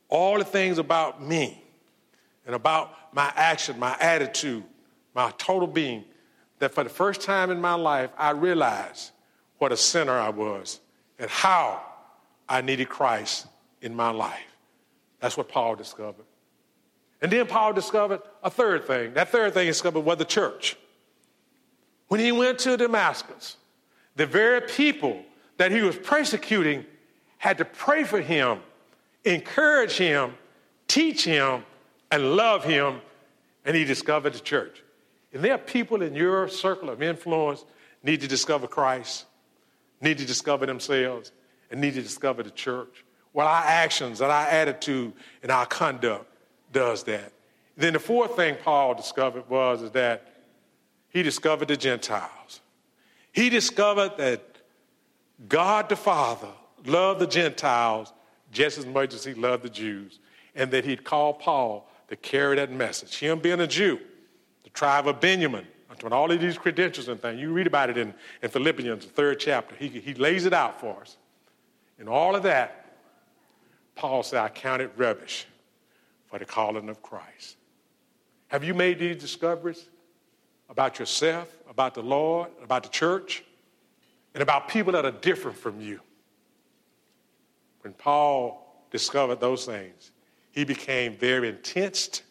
all 0.08 0.38
the 0.38 0.46
things 0.46 0.78
about 0.78 1.22
me 1.22 1.62
and 2.46 2.56
about 2.56 3.14
my 3.14 3.30
action, 3.36 3.78
my 3.78 3.98
attitude, 4.00 4.64
my 5.14 5.34
total 5.38 5.68
being, 5.68 6.06
that 6.60 6.74
for 6.74 6.86
the 6.86 6.90
first 6.90 7.20
time 7.20 7.52
in 7.52 7.60
my 7.60 7.74
life, 7.74 8.12
I 8.18 8.30
realized 8.30 9.12
what 9.58 9.74
a 9.74 9.78
sinner 9.78 10.18
I 10.18 10.30
was 10.30 10.80
and 11.20 11.30
how 11.30 11.84
I 12.48 12.62
needed 12.62 12.90
Christ 12.90 13.48
in 13.82 13.96
my 13.96 14.12
life. 14.12 14.56
That's 15.20 15.38
what 15.38 15.50
Paul 15.50 15.76
discovered. 15.76 16.26
And 17.22 17.32
then 17.32 17.48
Paul 17.48 17.74
discovered 17.74 18.22
a 18.44 18.50
third 18.50 18.86
thing. 18.86 19.14
That 19.14 19.30
third 19.30 19.54
thing 19.54 19.64
he 19.64 19.72
discovered 19.72 20.02
was 20.02 20.18
the 20.18 20.26
church. 20.26 20.78
When 22.08 22.20
he 22.20 22.32
went 22.32 22.60
to 22.60 22.78
Damascus, 22.78 23.58
the 24.16 24.26
very 24.26 24.62
people 24.62 25.24
that 25.58 25.72
he 25.72 25.82
was 25.82 25.96
persecuting 25.96 26.86
had 27.38 27.58
to 27.58 27.66
pray 27.66 28.04
for 28.04 28.22
him, 28.22 28.60
encourage 29.24 29.98
him, 29.98 30.36
teach 30.88 31.24
him, 31.24 31.64
and 32.12 32.36
love 32.36 32.64
him, 32.64 33.02
and 33.66 33.76
he 33.76 33.84
discovered 33.84 34.34
the 34.34 34.40
church. 34.40 34.84
And 35.34 35.44
there 35.44 35.54
are 35.54 35.58
people 35.58 36.02
in 36.02 36.14
your 36.14 36.48
circle 36.48 36.90
of 36.90 37.02
influence 37.02 37.66
need 38.04 38.22
to 38.22 38.28
discover 38.28 38.68
Christ, 38.68 39.26
need 40.00 40.18
to 40.20 40.26
discover 40.26 40.66
themselves, 40.66 41.32
and 41.76 41.82
need 41.82 41.94
to 41.94 42.02
discover 42.02 42.42
the 42.42 42.52
church. 42.52 43.04
Well, 43.34 43.48
our 43.48 43.64
actions 43.66 44.22
and 44.22 44.32
our 44.32 44.48
attitude 44.48 45.12
and 45.44 45.52
our 45.52 45.66
conduct 45.66 46.26
does 46.72 47.04
that. 47.04 47.34
Then 47.76 47.92
the 47.92 48.00
fourth 48.00 48.38
thing 48.38 48.56
Paul 48.64 48.96
discovered 48.96 49.50
was 49.50 49.82
is 49.82 49.92
that 49.92 50.32
he 51.10 51.22
discovered 51.22 51.68
the 51.68 51.76
Gentiles. 51.76 52.62
He 53.34 53.50
discovered 53.50 54.14
that 54.18 54.42
God 55.50 55.90
the 55.90 55.98
Father 55.98 56.48
loved 56.86 57.20
the 57.20 57.28
Gentiles 57.28 58.14
just 58.54 58.78
as 58.78 58.86
much 58.86 59.14
as 59.14 59.26
he 59.26 59.34
loved 59.34 59.64
the 59.64 59.70
Jews, 59.70 60.20
and 60.56 60.72
that 60.72 60.86
he'd 60.86 61.04
called 61.04 61.40
Paul 61.40 61.92
to 62.08 62.16
carry 62.16 62.56
that 62.56 62.72
message. 62.72 63.20
Him 63.20 63.40
being 63.40 63.60
a 63.60 63.68
Jew, 63.68 64.00
the 64.64 64.70
tribe 64.70 65.10
of 65.10 65.20
Benjamin, 65.20 65.68
with 66.02 66.14
all 66.14 66.32
of 66.32 66.40
these 66.40 66.58
credentials 66.58 67.10
and 67.10 67.22
things. 67.22 67.42
You 67.42 67.52
read 67.52 67.68
about 67.68 67.90
it 67.90 67.98
in, 67.98 68.14
in 68.42 68.50
Philippians, 68.50 69.06
the 69.06 69.12
third 69.12 69.42
chapter. 69.42 69.76
He, 69.76 69.90
he 69.90 70.14
lays 70.14 70.46
it 70.46 70.54
out 70.54 70.80
for 70.80 71.02
us. 71.02 71.18
And 72.00 72.10
all 72.10 72.36
of 72.36 72.44
that, 72.44 72.98
Paul 73.96 74.24
said, 74.24 74.42
I 74.42 74.50
counted 74.50 74.92
rubbish 74.98 75.46
for 76.28 76.40
the 76.40 76.46
calling 76.46 76.90
of 76.90 77.02
Christ. 77.02 77.58
Have 78.48 78.64
you 78.64 78.74
made 78.74 79.00
these 79.00 79.18
discoveries 79.18 79.86
about 80.70 81.00
yourself, 81.00 81.50
about 81.70 81.94
the 81.94 82.02
Lord, 82.02 82.50
about 82.62 82.84
the 82.84 82.90
church, 82.90 83.44
and 84.34 84.44
about 84.44 84.68
people 84.68 84.92
that 84.94 85.06
are 85.06 85.12
different 85.12 85.58
from 85.58 85.80
you? 85.80 86.02
When 87.82 87.94
Paul 87.94 88.84
discovered 88.92 89.40
those 89.40 89.66
things, 89.66 90.12
he 90.52 90.64
became 90.64 91.16
very 91.16 91.50
intense 91.50 92.24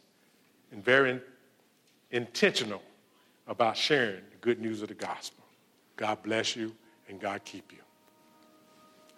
and 0.73 0.85
very 0.85 1.21
intentional 2.11 2.83
about 3.47 3.77
sharing 3.77 4.23
the 4.31 4.37
good 4.41 4.61
news 4.61 4.83
of 4.83 4.89
the 4.89 4.95
gospel. 4.95 5.45
God 5.97 6.23
bless 6.23 6.57
you 6.57 6.75
and 7.09 7.21
God 7.21 7.45
keep 7.45 7.71
you. 7.73 7.84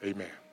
Amen. 0.04 0.45